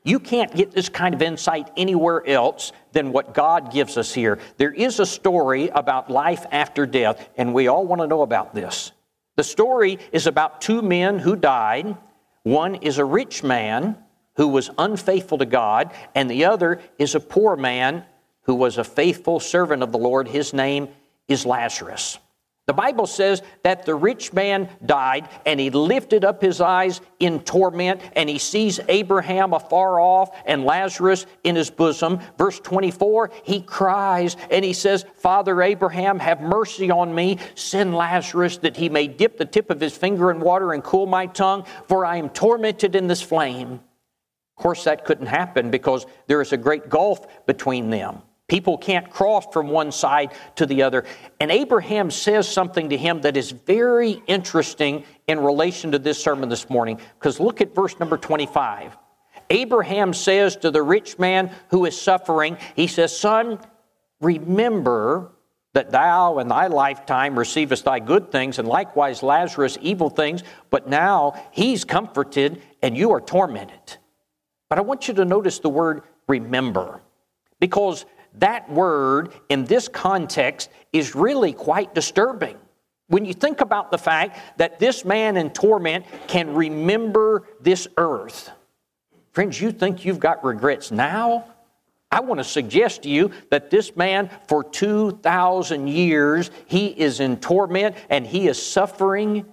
You 0.05 0.21
can't 0.21 0.55
get 0.55 0.71
this 0.71 0.89
kind 0.89 1.15
of 1.15 1.23
insight 1.23 1.71
anywhere 1.77 2.23
else 2.27 2.73
than 2.93 3.11
what 3.11 3.35
God 3.35 3.73
gives 3.73 3.97
us 3.97 4.15
here. 4.15 4.39
There 4.59 4.73
is 4.73 5.01
a 5.01 5.07
story 5.07 5.69
about 5.71 6.11
life 6.11 6.47
after 6.53 6.87
death, 6.87 7.29
and 7.37 7.53
we 7.53 7.69
all 7.69 7.87
want 7.87 8.01
to 8.01 8.07
know 8.07 8.23
about 8.23 8.55
this. 8.55 8.93
The 9.37 9.43
story 9.43 9.99
is 10.13 10.27
about 10.27 10.61
two 10.61 10.83
men 10.83 11.19
who 11.19 11.37
died. 11.37 11.97
One 12.45 12.77
is 12.77 12.99
a 12.99 13.05
rich 13.05 13.43
man 13.43 13.97
who 14.37 14.49
was 14.49 14.71
unfaithful 14.79 15.39
to 15.39 15.47
God, 15.47 15.91
and 16.15 16.31
the 16.31 16.45
other 16.45 16.81
is 16.99 17.15
a 17.15 17.21
poor 17.21 17.57
man 17.57 18.05
who 18.43 18.55
was 18.55 18.79
a 18.79 18.85
faithful 18.85 19.41
servant 19.41 19.83
of 19.83 19.91
the 19.91 19.99
Lord. 19.99 20.29
His 20.29 20.53
name 20.53 20.89
is 21.29 21.47
Lazarus. 21.47 22.19
The 22.67 22.73
Bible 22.73 23.07
says 23.07 23.43
that 23.63 23.85
the 23.85 23.95
rich 23.95 24.33
man 24.33 24.71
died 24.87 25.29
and 25.45 25.61
he 25.61 25.69
lifted 25.69 26.25
up 26.25 26.41
his 26.41 26.63
eyes 26.63 27.03
in 27.21 27.41
torment 27.41 28.01
and 28.17 28.27
he 28.27 28.39
sees 28.39 28.81
Abraham 28.89 29.53
afar 29.53 30.01
off 30.01 30.35
and 30.47 30.65
Lazarus 30.65 31.27
in 31.43 31.57
his 31.57 31.71
bosom. 31.71 32.21
Verse 32.39 32.59
24, 32.61 33.33
he 33.43 33.61
cries 33.61 34.39
and 34.51 34.65
he 34.65 34.73
says, 34.73 35.05
Father 35.17 35.61
Abraham, 35.61 36.19
have 36.19 36.41
mercy 36.41 36.91
on 36.91 37.15
me. 37.15 37.39
Send 37.55 37.95
Lazarus 37.95 38.57
that 38.59 38.79
he 38.79 38.89
may 38.89 39.09
dip 39.09 39.37
the 39.37 39.45
tip 39.45 39.69
of 39.69 39.79
his 39.79 39.95
finger 39.95 40.31
in 40.31 40.41
water 40.41 40.73
and 40.73 40.83
cool 40.83 41.05
my 41.05 41.27
tongue, 41.27 41.67
for 41.87 42.07
I 42.07 42.17
am 42.17 42.31
tormented 42.31 42.95
in 42.97 43.09
this 43.09 43.21
flame. 43.21 43.73
Of 43.73 44.63
course, 44.63 44.85
that 44.85 45.05
couldn't 45.05 45.27
happen 45.27 45.71
because 45.71 46.07
there 46.29 46.41
is 46.41 46.55
a 46.55 46.57
great 46.57 46.89
gulf 46.89 47.27
between 47.45 47.91
them. 47.91 48.23
People 48.47 48.77
can't 48.77 49.11
cross 49.11 49.47
from 49.53 49.69
one 49.69 49.91
side 49.91 50.33
to 50.57 50.67
the 50.67 50.83
other. 50.83 51.05
And 51.41 51.51
Abraham 51.51 52.11
says 52.11 52.47
something 52.47 52.91
to 52.91 52.97
him 52.97 53.23
that 53.23 53.37
is 53.37 53.53
very 53.53 54.23
interesting 54.27 55.05
in 55.27 55.41
relation 55.41 55.93
to 55.93 55.99
this 55.99 56.23
sermon 56.23 56.51
this 56.51 56.69
morning. 56.69 57.01
Because 57.19 57.41
look 57.41 57.61
at 57.63 57.75
verse 57.75 57.99
number 57.99 58.19
25. 58.19 58.97
Abraham 59.51 60.13
says 60.13 60.57
to 60.57 60.71
the 60.71 60.83
rich 60.83 61.19
man 61.19 61.51
who 61.71 61.87
is 61.87 61.99
suffering, 61.99 62.59
he 62.77 62.87
says, 62.87 63.17
Son, 63.17 63.59
remember 64.21 65.33
that 65.73 65.91
thou 65.91 66.39
in 66.39 66.49
thy 66.49 66.69
lifetime 66.69 67.39
receivest 67.39 67.85
thy 67.85 67.99
good 67.99 68.31
things, 68.31 68.59
and 68.59 68.69
likewise 68.69 69.23
Lazarus 69.23 69.77
evil 69.81 70.09
things, 70.09 70.43
but 70.71 70.89
now 70.89 71.49
he's 71.51 71.85
comforted 71.85 72.63
and 72.83 72.97
you 72.97 73.13
are 73.13 73.21
tormented. 73.21 73.97
But 74.69 74.79
I 74.79 74.83
want 74.83 75.09
you 75.09 75.15
to 75.15 75.25
notice 75.25 75.59
the 75.59 75.69
word 75.69 76.03
remember, 76.29 77.03
because 77.59 78.07
that 78.39 78.71
word 78.71 79.33
in 79.49 79.65
this 79.65 79.89
context 79.89 80.71
is 80.93 81.15
really 81.15 81.53
quite 81.53 81.95
disturbing. 81.95 82.57
When 83.09 83.25
you 83.25 83.35
think 83.35 83.61
about 83.61 83.91
the 83.91 83.99
fact 83.99 84.59
that 84.59 84.79
this 84.79 85.05
man 85.05 85.37
in 85.37 85.51
torment 85.51 86.07
can 86.27 86.55
remember 86.55 87.45
this 87.61 87.87
earth, 87.97 88.51
friends, 89.33 89.61
you 89.61 89.71
think 89.73 90.05
you've 90.05 90.21
got 90.21 90.45
regrets 90.45 90.91
now? 90.91 91.45
I 92.11 92.21
want 92.21 92.39
to 92.39 92.45
suggest 92.45 93.03
to 93.03 93.09
you 93.09 93.33
that 93.51 93.71
this 93.71 93.97
man, 93.97 94.31
for 94.47 94.63
2,000 94.63 95.89
years, 95.89 96.51
he 96.67 96.87
is 96.87 97.19
in 97.21 97.39
torment 97.39 97.97
and 98.09 98.27
he 98.27 98.47
is 98.47 98.61
suffering 98.65 99.45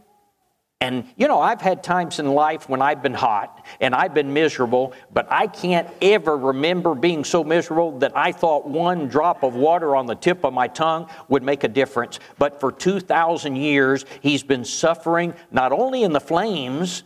and 0.82 1.06
you 1.16 1.28
know, 1.28 1.40
I've 1.40 1.62
had 1.62 1.84
times 1.84 2.18
in 2.18 2.34
life 2.34 2.68
when 2.68 2.82
I've 2.82 3.04
been 3.04 3.14
hot 3.14 3.64
and 3.80 3.94
I've 3.94 4.16
been 4.16 4.34
miserable, 4.34 4.94
but 5.14 5.28
I 5.32 5.46
can't 5.46 5.88
ever 6.02 6.36
remember 6.36 6.96
being 6.96 7.24
so 7.24 7.44
miserable 7.44 8.00
that 8.00 8.18
I 8.18 8.32
thought 8.32 8.68
one 8.68 9.08
drop 9.08 9.44
of 9.44 9.56
water 9.56 9.96
on 9.96 10.08
the 10.08 10.16
tip 10.16 10.44
of 10.44 10.54
my 10.54 10.68
tongue 10.68 11.08
would 11.30 11.44
make 11.44 11.64
a 11.64 11.68
difference. 11.68 12.20
But 12.40 12.60
for 12.60 12.72
2,000 12.72 13.56
years, 13.56 14.06
he's 14.22 14.42
been 14.42 14.66
suffering 14.66 15.36
not 15.52 15.72
only 15.72 16.02
in 16.02 16.14
the 16.14 16.20
flames, 16.20 17.04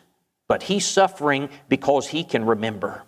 but 0.47 0.63
he's 0.63 0.85
suffering 0.85 1.49
because 1.67 2.07
he 2.07 2.23
can 2.23 2.45
remember. 2.45 3.03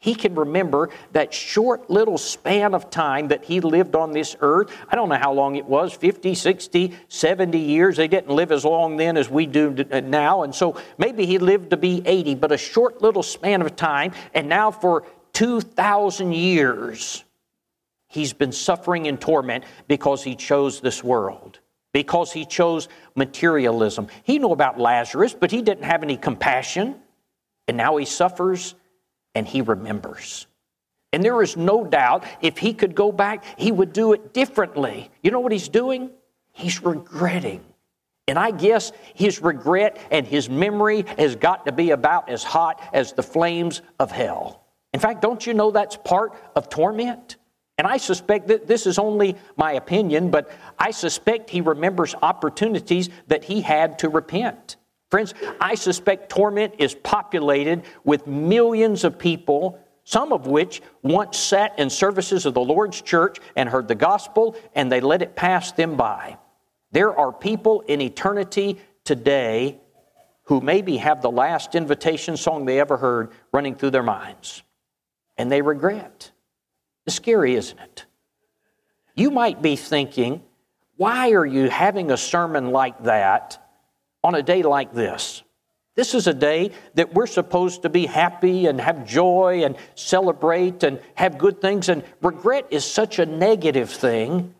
He 0.00 0.14
can 0.14 0.36
remember 0.36 0.90
that 1.12 1.34
short 1.34 1.90
little 1.90 2.18
span 2.18 2.72
of 2.72 2.88
time 2.88 3.28
that 3.28 3.44
he 3.44 3.60
lived 3.60 3.96
on 3.96 4.12
this 4.12 4.36
earth. 4.40 4.70
I 4.88 4.94
don't 4.94 5.08
know 5.08 5.16
how 5.16 5.32
long 5.32 5.56
it 5.56 5.64
was 5.64 5.92
50, 5.92 6.36
60, 6.36 6.94
70 7.08 7.58
years. 7.58 7.96
They 7.96 8.06
didn't 8.06 8.30
live 8.30 8.52
as 8.52 8.64
long 8.64 8.96
then 8.96 9.16
as 9.16 9.28
we 9.28 9.46
do 9.46 9.74
uh, 9.90 10.00
now. 10.00 10.44
And 10.44 10.54
so 10.54 10.80
maybe 10.98 11.26
he 11.26 11.38
lived 11.38 11.70
to 11.70 11.76
be 11.76 12.00
80, 12.06 12.36
but 12.36 12.52
a 12.52 12.56
short 12.56 13.02
little 13.02 13.24
span 13.24 13.60
of 13.60 13.74
time. 13.74 14.12
And 14.34 14.48
now 14.48 14.70
for 14.70 15.04
2,000 15.32 16.32
years, 16.32 17.24
he's 18.06 18.32
been 18.32 18.52
suffering 18.52 19.06
in 19.06 19.18
torment 19.18 19.64
because 19.88 20.22
he 20.22 20.36
chose 20.36 20.80
this 20.80 21.02
world, 21.02 21.58
because 21.92 22.32
he 22.32 22.44
chose 22.44 22.88
materialism. 23.16 24.06
He 24.22 24.38
knew 24.38 24.52
about 24.52 24.78
Lazarus, 24.78 25.34
but 25.34 25.50
he 25.50 25.60
didn't 25.60 25.84
have 25.84 26.04
any 26.04 26.16
compassion. 26.16 26.94
And 27.66 27.76
now 27.76 27.96
he 27.96 28.04
suffers 28.04 28.76
and 29.38 29.46
he 29.46 29.60
remembers. 29.60 30.48
And 31.12 31.22
there 31.22 31.40
is 31.42 31.56
no 31.56 31.84
doubt 31.84 32.24
if 32.42 32.58
he 32.58 32.74
could 32.74 32.94
go 32.96 33.12
back, 33.12 33.44
he 33.56 33.70
would 33.70 33.92
do 33.92 34.12
it 34.12 34.34
differently. 34.34 35.10
You 35.22 35.30
know 35.30 35.38
what 35.38 35.52
he's 35.52 35.68
doing? 35.68 36.10
He's 36.52 36.82
regretting. 36.82 37.64
And 38.26 38.36
I 38.36 38.50
guess 38.50 38.90
his 39.14 39.40
regret 39.40 39.96
and 40.10 40.26
his 40.26 40.50
memory 40.50 41.04
has 41.16 41.36
got 41.36 41.66
to 41.66 41.72
be 41.72 41.92
about 41.92 42.28
as 42.28 42.42
hot 42.42 42.82
as 42.92 43.12
the 43.12 43.22
flames 43.22 43.80
of 44.00 44.10
hell. 44.10 44.64
In 44.92 44.98
fact, 44.98 45.22
don't 45.22 45.46
you 45.46 45.54
know 45.54 45.70
that's 45.70 45.96
part 45.96 46.32
of 46.56 46.68
torment? 46.68 47.36
And 47.78 47.86
I 47.86 47.98
suspect 47.98 48.48
that 48.48 48.66
this 48.66 48.86
is 48.86 48.98
only 48.98 49.36
my 49.56 49.74
opinion, 49.74 50.30
but 50.30 50.50
I 50.80 50.90
suspect 50.90 51.48
he 51.48 51.60
remembers 51.60 52.16
opportunities 52.20 53.08
that 53.28 53.44
he 53.44 53.60
had 53.60 54.00
to 54.00 54.08
repent. 54.08 54.76
Friends, 55.10 55.32
I 55.60 55.74
suspect 55.74 56.28
torment 56.28 56.74
is 56.78 56.94
populated 56.94 57.84
with 58.04 58.26
millions 58.26 59.04
of 59.04 59.18
people, 59.18 59.78
some 60.04 60.32
of 60.32 60.46
which 60.46 60.82
once 61.02 61.38
sat 61.38 61.78
in 61.78 61.88
services 61.88 62.44
of 62.44 62.54
the 62.54 62.60
Lord's 62.60 63.00
church 63.00 63.38
and 63.56 63.68
heard 63.68 63.88
the 63.88 63.94
gospel 63.94 64.56
and 64.74 64.92
they 64.92 65.00
let 65.00 65.22
it 65.22 65.34
pass 65.34 65.72
them 65.72 65.96
by. 65.96 66.36
There 66.92 67.16
are 67.16 67.32
people 67.32 67.82
in 67.82 68.00
eternity 68.00 68.78
today 69.04 69.80
who 70.44 70.60
maybe 70.60 70.96
have 70.96 71.20
the 71.20 71.30
last 71.30 71.74
invitation 71.74 72.36
song 72.36 72.64
they 72.64 72.80
ever 72.80 72.96
heard 72.96 73.30
running 73.52 73.74
through 73.74 73.90
their 73.90 74.02
minds, 74.02 74.62
and 75.36 75.52
they 75.52 75.60
regret. 75.60 76.30
It's 77.06 77.16
scary, 77.16 77.54
isn't 77.54 77.78
it? 77.78 78.06
You 79.14 79.30
might 79.30 79.60
be 79.60 79.76
thinking, 79.76 80.42
why 80.96 81.32
are 81.32 81.44
you 81.44 81.68
having 81.68 82.10
a 82.10 82.16
sermon 82.16 82.70
like 82.70 83.04
that? 83.04 83.62
On 84.24 84.34
a 84.34 84.42
day 84.42 84.62
like 84.62 84.92
this. 84.92 85.42
This 85.96 86.14
is 86.14 86.28
a 86.28 86.34
day 86.34 86.70
that 86.94 87.12
we're 87.12 87.26
supposed 87.26 87.82
to 87.82 87.88
be 87.88 88.06
happy 88.06 88.66
and 88.66 88.80
have 88.80 89.04
joy 89.04 89.64
and 89.64 89.76
celebrate 89.96 90.84
and 90.84 91.00
have 91.14 91.38
good 91.38 91.60
things. 91.60 91.88
And 91.88 92.04
regret 92.22 92.68
is 92.70 92.84
such 92.84 93.18
a 93.18 93.26
negative 93.26 93.90
thing. 93.90 94.54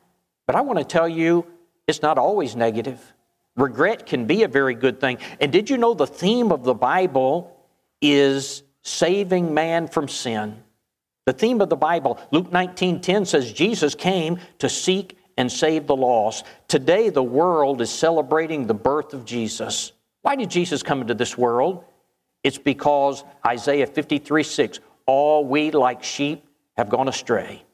But 0.46 0.56
I 0.56 0.62
want 0.62 0.80
to 0.80 0.84
tell 0.84 1.08
you, 1.08 1.46
it's 1.86 2.02
not 2.02 2.18
always 2.18 2.56
negative. 2.56 3.00
Regret 3.56 4.06
can 4.06 4.26
be 4.26 4.42
a 4.42 4.48
very 4.48 4.74
good 4.74 5.00
thing. 5.00 5.18
And 5.40 5.52
did 5.52 5.70
you 5.70 5.78
know 5.78 5.94
the 5.94 6.06
theme 6.06 6.50
of 6.50 6.64
the 6.64 6.74
Bible 6.74 7.56
is 8.00 8.62
saving 8.82 9.54
man 9.54 9.88
from 9.88 10.08
sin? 10.08 10.62
The 11.26 11.32
theme 11.32 11.60
of 11.60 11.68
the 11.68 11.76
Bible, 11.76 12.18
Luke 12.30 12.50
19:10 12.50 13.26
says 13.26 13.52
Jesus 13.52 13.94
came 13.94 14.38
to 14.58 14.68
seek 14.68 15.17
and 15.38 15.50
save 15.50 15.86
the 15.86 15.96
lost. 15.96 16.44
Today 16.66 17.08
the 17.08 17.22
world 17.22 17.80
is 17.80 17.90
celebrating 17.90 18.66
the 18.66 18.74
birth 18.74 19.14
of 19.14 19.24
Jesus. 19.24 19.92
Why 20.22 20.34
did 20.34 20.50
Jesus 20.50 20.82
come 20.82 21.00
into 21.00 21.14
this 21.14 21.38
world? 21.38 21.84
It's 22.42 22.58
because 22.58 23.24
Isaiah 23.46 23.86
53 23.86 24.42
6, 24.42 24.80
all 25.06 25.46
we 25.46 25.70
like 25.70 26.02
sheep 26.02 26.44
have 26.76 26.90
gone 26.90 27.08
astray. 27.08 27.64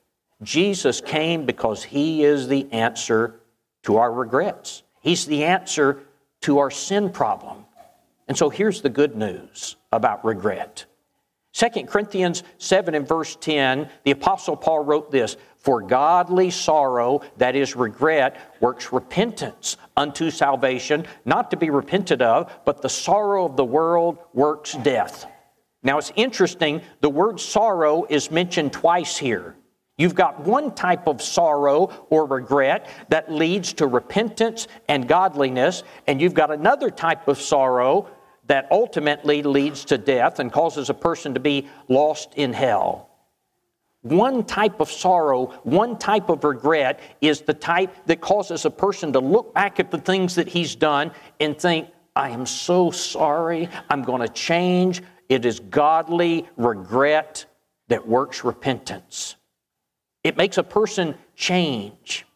Jesus 0.43 1.01
came 1.01 1.47
because 1.47 1.83
he 1.83 2.23
is 2.23 2.49
the 2.49 2.71
answer 2.71 3.41
to 3.85 3.97
our 3.97 4.13
regrets. 4.13 4.83
He's 5.01 5.25
the 5.25 5.45
answer 5.45 6.01
to 6.43 6.59
our 6.59 6.71
sin 6.71 7.11
problem. 7.11 7.65
And 8.29 8.37
so 8.37 8.51
here's 8.51 8.83
the 8.83 8.91
good 8.91 9.17
news 9.17 9.77
about 9.91 10.25
regret. 10.25 10.85
2 11.55 11.85
Corinthians 11.85 12.43
7 12.59 12.95
and 12.95 13.07
verse 13.07 13.37
10, 13.37 13.89
the 14.03 14.11
Apostle 14.11 14.57
Paul 14.57 14.85
wrote 14.85 15.11
this 15.11 15.37
For 15.65 15.81
godly 15.81 16.51
sorrow, 16.51 17.23
that 17.39 17.57
is 17.57 17.75
regret, 17.75 18.37
works 18.61 18.93
repentance 18.93 19.79
unto 19.97 20.31
salvation, 20.31 21.07
not 21.25 21.51
to 21.53 21.57
be 21.57 21.71
repented 21.71 22.21
of, 22.21 22.53
but 22.67 22.83
the 22.83 22.91
sorrow 22.91 23.47
of 23.47 23.57
the 23.57 23.65
world 23.65 24.19
works 24.35 24.75
death. 24.75 25.27
Now 25.83 25.97
it's 25.97 26.13
interesting, 26.17 26.83
the 27.01 27.09
word 27.09 27.41
sorrow 27.41 28.05
is 28.11 28.31
mentioned 28.31 28.75
twice 28.75 29.17
here. 29.17 29.57
You've 29.97 30.15
got 30.15 30.41
one 30.41 30.75
type 30.75 31.07
of 31.09 31.23
sorrow 31.23 32.07
or 32.11 32.27
regret 32.27 32.87
that 33.09 33.33
leads 33.33 33.73
to 33.75 33.87
repentance 33.87 34.69
and 34.87 35.09
godliness, 35.09 35.83
and 36.07 36.21
you've 36.21 36.35
got 36.35 36.51
another 36.51 36.91
type 36.91 37.27
of 37.27 37.41
sorrow 37.41 38.11
that 38.49 38.69
ultimately 38.71 39.43
leads 39.43 39.87
to 39.87 39.97
death 39.97 40.41
and 40.41 40.53
causes 40.53 40.91
a 40.91 40.95
person 40.95 41.33
to 41.33 41.41
be 41.41 41.69
lost 41.89 42.35
in 42.35 42.53
hell. 42.53 43.09
One 44.05 44.45
type 44.45 44.81
of 44.81 44.91
sorrow, 44.91 45.47
one 45.63 45.97
type 45.99 46.29
of 46.29 46.45
regret 46.45 47.01
is 47.23 47.41
the 47.41 47.55
type 47.55 47.91
that 48.05 48.21
causes 48.21 48.67
a 48.67 48.71
person 48.71 49.15
to 49.15 49.19
look 49.19 49.55
back 49.55 49.81
at 49.81 49.91
the 49.91 49.97
things 49.97 50.35
that 50.35 50.47
he's 50.47 50.75
done 50.75 51.11
and 51.41 51.59
think, 51.59 51.89
I 52.15 52.29
am 52.29 52.45
so 52.45 52.91
sorry, 52.91 53.71
I'm 53.89 54.03
going 54.03 54.21
to 54.21 54.29
change. 54.29 55.03
It 55.31 55.47
is 55.47 55.59
godly 55.59 56.47
regret 56.59 57.47
that 57.89 58.07
works 58.07 58.45
repentance. 58.45 59.37
It 60.23 60.37
makes 60.37 60.59
a 60.59 60.63
person 60.63 61.15
change. 61.35 62.27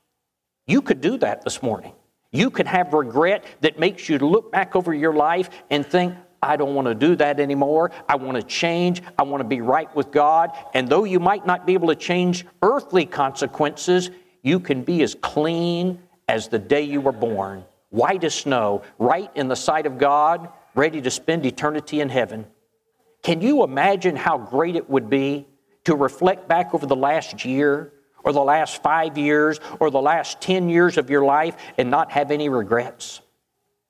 You 0.67 0.81
could 0.81 1.03
do 1.03 1.19
that 1.19 1.45
this 1.45 1.63
morning. 1.63 1.93
You 2.33 2.49
could 2.49 2.67
have 2.67 2.95
regret 2.95 3.45
that 3.61 3.79
makes 3.79 4.09
you 4.09 4.19
look 4.19 4.51
back 4.51 4.75
over 4.75 4.95
your 4.95 5.13
life 5.13 5.51
and 5.69 5.85
think, 5.85 6.15
I 6.43 6.57
don't 6.57 6.75
want 6.75 6.87
to 6.87 6.95
do 6.95 7.17
that 7.17 7.41
anymore. 7.41 7.91
I 8.09 8.17
want 8.17 8.37
to 8.37 8.43
change. 8.43 9.03
I 9.19 9.23
want 9.23 9.41
to 9.41 9.49
be 9.49 9.61
right 9.61 9.95
with 9.97 10.11
God. 10.11 10.53
And 10.75 10.89
though 10.89 11.05
you 11.05 11.21
might 11.21 11.47
not 11.47 11.67
be 11.67 11.75
able 11.75 11.89
to 11.89 11.97
change 11.97 12.47
earthly 12.63 13.07
consequences, 13.07 14.11
you 14.43 14.61
can 14.61 14.83
be 14.83 15.03
as 15.03 15.15
clean 15.15 16.01
as 16.29 16.49
the 16.49 16.59
day 16.59 16.83
you 16.83 17.01
were 17.01 17.13
born, 17.13 17.65
white 17.91 18.23
as 18.25 18.35
snow, 18.35 18.83
right 18.99 19.31
in 19.35 19.49
the 19.49 19.57
sight 19.57 19.87
of 19.87 19.99
God, 19.99 20.49
ready 20.75 21.01
to 21.01 21.11
spend 21.11 21.45
eternity 21.45 22.01
in 22.01 22.09
heaven. 22.09 22.47
Can 23.23 23.41
you 23.41 23.65
imagine 23.65 24.15
how 24.15 24.39
great 24.39 24.77
it 24.77 24.89
would 24.89 25.11
be 25.11 25.47
to 25.85 25.97
reflect 25.97 26.49
back 26.49 26.75
over 26.75 26.87
the 26.87 26.97
last 26.97 27.45
year 27.45 27.93
or 28.23 28.33
the 28.33 28.41
last 28.41 28.83
five 28.83 29.19
years 29.19 29.59
or 29.81 29.91
the 29.91 30.01
last 30.01 30.41
10 30.41 30.69
years 30.69 30.99
of 30.99 31.11
your 31.11 31.25
life 31.25 31.57
and 31.79 31.91
not 31.91 32.13
have 32.13 32.31
any 32.31 32.49
regrets? 32.49 33.21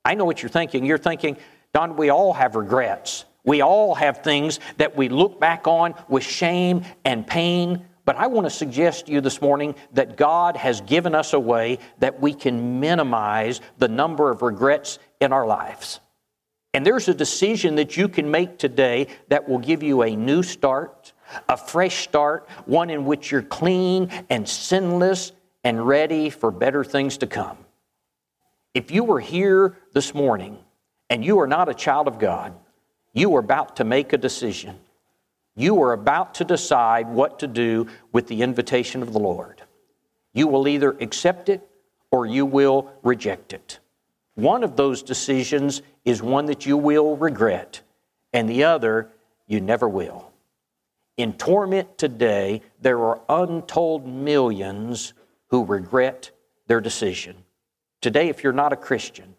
I 0.04 0.14
know 0.14 0.24
what 0.24 0.42
you're 0.42 0.48
thinking. 0.48 0.86
You're 0.86 0.96
thinking, 0.96 1.36
Don, 1.74 1.96
we 1.96 2.10
all 2.10 2.32
have 2.32 2.54
regrets. 2.54 3.24
We 3.44 3.62
all 3.62 3.94
have 3.94 4.22
things 4.22 4.60
that 4.76 4.96
we 4.96 5.08
look 5.08 5.40
back 5.40 5.66
on 5.66 5.94
with 6.08 6.24
shame 6.24 6.84
and 7.04 7.26
pain. 7.26 7.84
But 8.04 8.16
I 8.16 8.26
want 8.26 8.46
to 8.46 8.50
suggest 8.50 9.06
to 9.06 9.12
you 9.12 9.20
this 9.20 9.40
morning 9.40 9.74
that 9.92 10.16
God 10.16 10.56
has 10.56 10.80
given 10.80 11.14
us 11.14 11.32
a 11.32 11.40
way 11.40 11.78
that 11.98 12.20
we 12.20 12.34
can 12.34 12.80
minimize 12.80 13.60
the 13.78 13.88
number 13.88 14.30
of 14.30 14.42
regrets 14.42 14.98
in 15.20 15.32
our 15.32 15.46
lives. 15.46 16.00
And 16.74 16.84
there's 16.84 17.08
a 17.08 17.14
decision 17.14 17.76
that 17.76 17.96
you 17.96 18.08
can 18.08 18.30
make 18.30 18.58
today 18.58 19.08
that 19.28 19.48
will 19.48 19.58
give 19.58 19.82
you 19.82 20.02
a 20.02 20.14
new 20.14 20.42
start, 20.42 21.12
a 21.48 21.56
fresh 21.56 22.04
start, 22.04 22.48
one 22.66 22.90
in 22.90 23.04
which 23.04 23.30
you're 23.30 23.42
clean 23.42 24.10
and 24.30 24.48
sinless 24.48 25.32
and 25.64 25.86
ready 25.86 26.30
for 26.30 26.50
better 26.50 26.84
things 26.84 27.18
to 27.18 27.26
come. 27.26 27.58
If 28.74 28.90
you 28.90 29.04
were 29.04 29.20
here 29.20 29.76
this 29.92 30.14
morning 30.14 30.58
and 31.10 31.24
you 31.24 31.40
are 31.40 31.46
not 31.46 31.68
a 31.68 31.74
child 31.74 32.08
of 32.08 32.18
God, 32.18 32.54
you 33.12 33.34
are 33.36 33.40
about 33.40 33.76
to 33.76 33.84
make 33.84 34.12
a 34.12 34.18
decision. 34.18 34.78
You 35.56 35.82
are 35.82 35.92
about 35.92 36.34
to 36.34 36.44
decide 36.44 37.08
what 37.08 37.40
to 37.40 37.46
do 37.46 37.88
with 38.12 38.28
the 38.28 38.42
invitation 38.42 39.02
of 39.02 39.12
the 39.12 39.18
Lord. 39.18 39.62
You 40.32 40.46
will 40.46 40.68
either 40.68 40.96
accept 41.00 41.48
it 41.48 41.68
or 42.10 42.26
you 42.26 42.46
will 42.46 42.92
reject 43.02 43.52
it. 43.52 43.80
One 44.34 44.62
of 44.62 44.76
those 44.76 45.02
decisions 45.02 45.82
is 46.04 46.22
one 46.22 46.46
that 46.46 46.64
you 46.64 46.76
will 46.76 47.16
regret, 47.16 47.80
and 48.32 48.48
the 48.48 48.64
other 48.64 49.10
you 49.48 49.60
never 49.60 49.88
will. 49.88 50.30
In 51.16 51.32
torment 51.32 51.98
today, 51.98 52.62
there 52.80 53.00
are 53.00 53.20
untold 53.28 54.06
millions 54.06 55.12
who 55.48 55.64
regret 55.64 56.30
their 56.68 56.80
decision. 56.80 57.34
Today, 58.00 58.28
if 58.28 58.44
you're 58.44 58.52
not 58.52 58.72
a 58.72 58.76
Christian, 58.76 59.34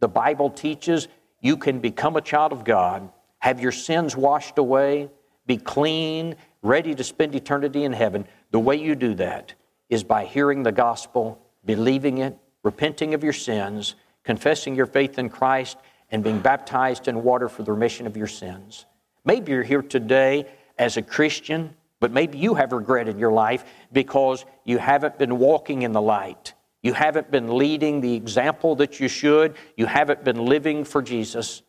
the 0.00 0.08
Bible 0.08 0.50
teaches 0.50 1.08
you 1.40 1.56
can 1.56 1.78
become 1.78 2.16
a 2.16 2.20
child 2.20 2.52
of 2.52 2.64
God, 2.64 3.10
have 3.38 3.60
your 3.60 3.72
sins 3.72 4.16
washed 4.16 4.58
away, 4.58 5.08
be 5.46 5.56
clean, 5.56 6.36
ready 6.62 6.94
to 6.94 7.04
spend 7.04 7.34
eternity 7.34 7.84
in 7.84 7.92
heaven. 7.92 8.26
The 8.50 8.58
way 8.58 8.76
you 8.76 8.94
do 8.94 9.14
that 9.14 9.54
is 9.88 10.04
by 10.04 10.24
hearing 10.24 10.62
the 10.62 10.72
gospel, 10.72 11.40
believing 11.64 12.18
it, 12.18 12.36
repenting 12.62 13.14
of 13.14 13.24
your 13.24 13.32
sins, 13.32 13.94
confessing 14.24 14.74
your 14.74 14.86
faith 14.86 15.18
in 15.18 15.28
Christ, 15.28 15.78
and 16.10 16.22
being 16.22 16.40
baptized 16.40 17.08
in 17.08 17.22
water 17.22 17.48
for 17.48 17.62
the 17.62 17.72
remission 17.72 18.06
of 18.06 18.16
your 18.16 18.26
sins. 18.26 18.84
Maybe 19.24 19.52
you're 19.52 19.62
here 19.62 19.82
today 19.82 20.46
as 20.78 20.96
a 20.96 21.02
Christian, 21.02 21.74
but 22.00 22.10
maybe 22.10 22.38
you 22.38 22.54
have 22.54 22.72
regret 22.72 23.08
in 23.08 23.18
your 23.18 23.32
life 23.32 23.64
because 23.92 24.44
you 24.64 24.78
haven't 24.78 25.18
been 25.18 25.38
walking 25.38 25.82
in 25.82 25.92
the 25.92 26.00
light. 26.00 26.54
You 26.82 26.94
haven't 26.94 27.30
been 27.30 27.56
leading 27.56 28.00
the 28.00 28.14
example 28.14 28.74
that 28.76 29.00
you 29.00 29.08
should. 29.08 29.56
You 29.76 29.86
haven't 29.86 30.24
been 30.24 30.44
living 30.46 30.84
for 30.84 31.02
Jesus. 31.02 31.62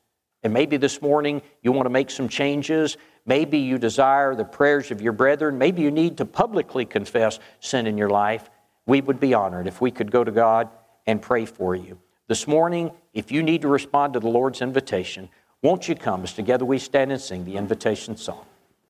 And 0.44 0.54
maybe 0.54 0.78
this 0.78 1.02
morning 1.02 1.42
you 1.62 1.72
want 1.72 1.86
to 1.86 1.92
make 1.92 2.10
some 2.10 2.30
changes. 2.30 2.98
Maybe 3.26 3.60
you 3.60 3.78
desire 3.78 4.34
the 4.36 4.46
prayers 4.46 4.90
of 4.90 5.02
your 5.02 5.14
brethren. 5.14 5.58
Maybe 5.58 5.82
you 5.82 5.92
need 5.92 6.18
to 6.18 6.26
publicly 6.26 6.86
confess 6.86 7.40
sin 7.60 7.88
in 7.88 7.98
your 7.98 8.10
life. 8.10 8.50
We 8.86 9.02
would 9.02 9.20
be 9.20 9.34
honored 9.34 9.68
if 9.68 9.82
we 9.82 9.92
could 9.92 10.12
go 10.12 10.24
to 10.24 10.32
God 10.32 10.70
and 11.06 11.22
pray 11.22 11.46
for 11.46 11.76
you. 11.76 12.00
This 12.28 12.48
morning, 12.48 12.92
if 13.14 13.32
you 13.32 13.44
need 13.44 13.62
to 13.64 13.68
respond 13.68 14.14
to 14.14 14.20
the 14.20 14.30
Lord's 14.30 14.62
invitation, 14.62 15.30
won't 15.62 15.88
you 15.88 15.96
come 15.96 16.24
as 16.24 16.34
together 16.34 16.66
we 16.66 16.80
stand 16.80 17.12
and 17.12 17.22
sing 17.22 17.46
the 17.46 17.58
invitation 17.58 18.16
song? 18.16 18.46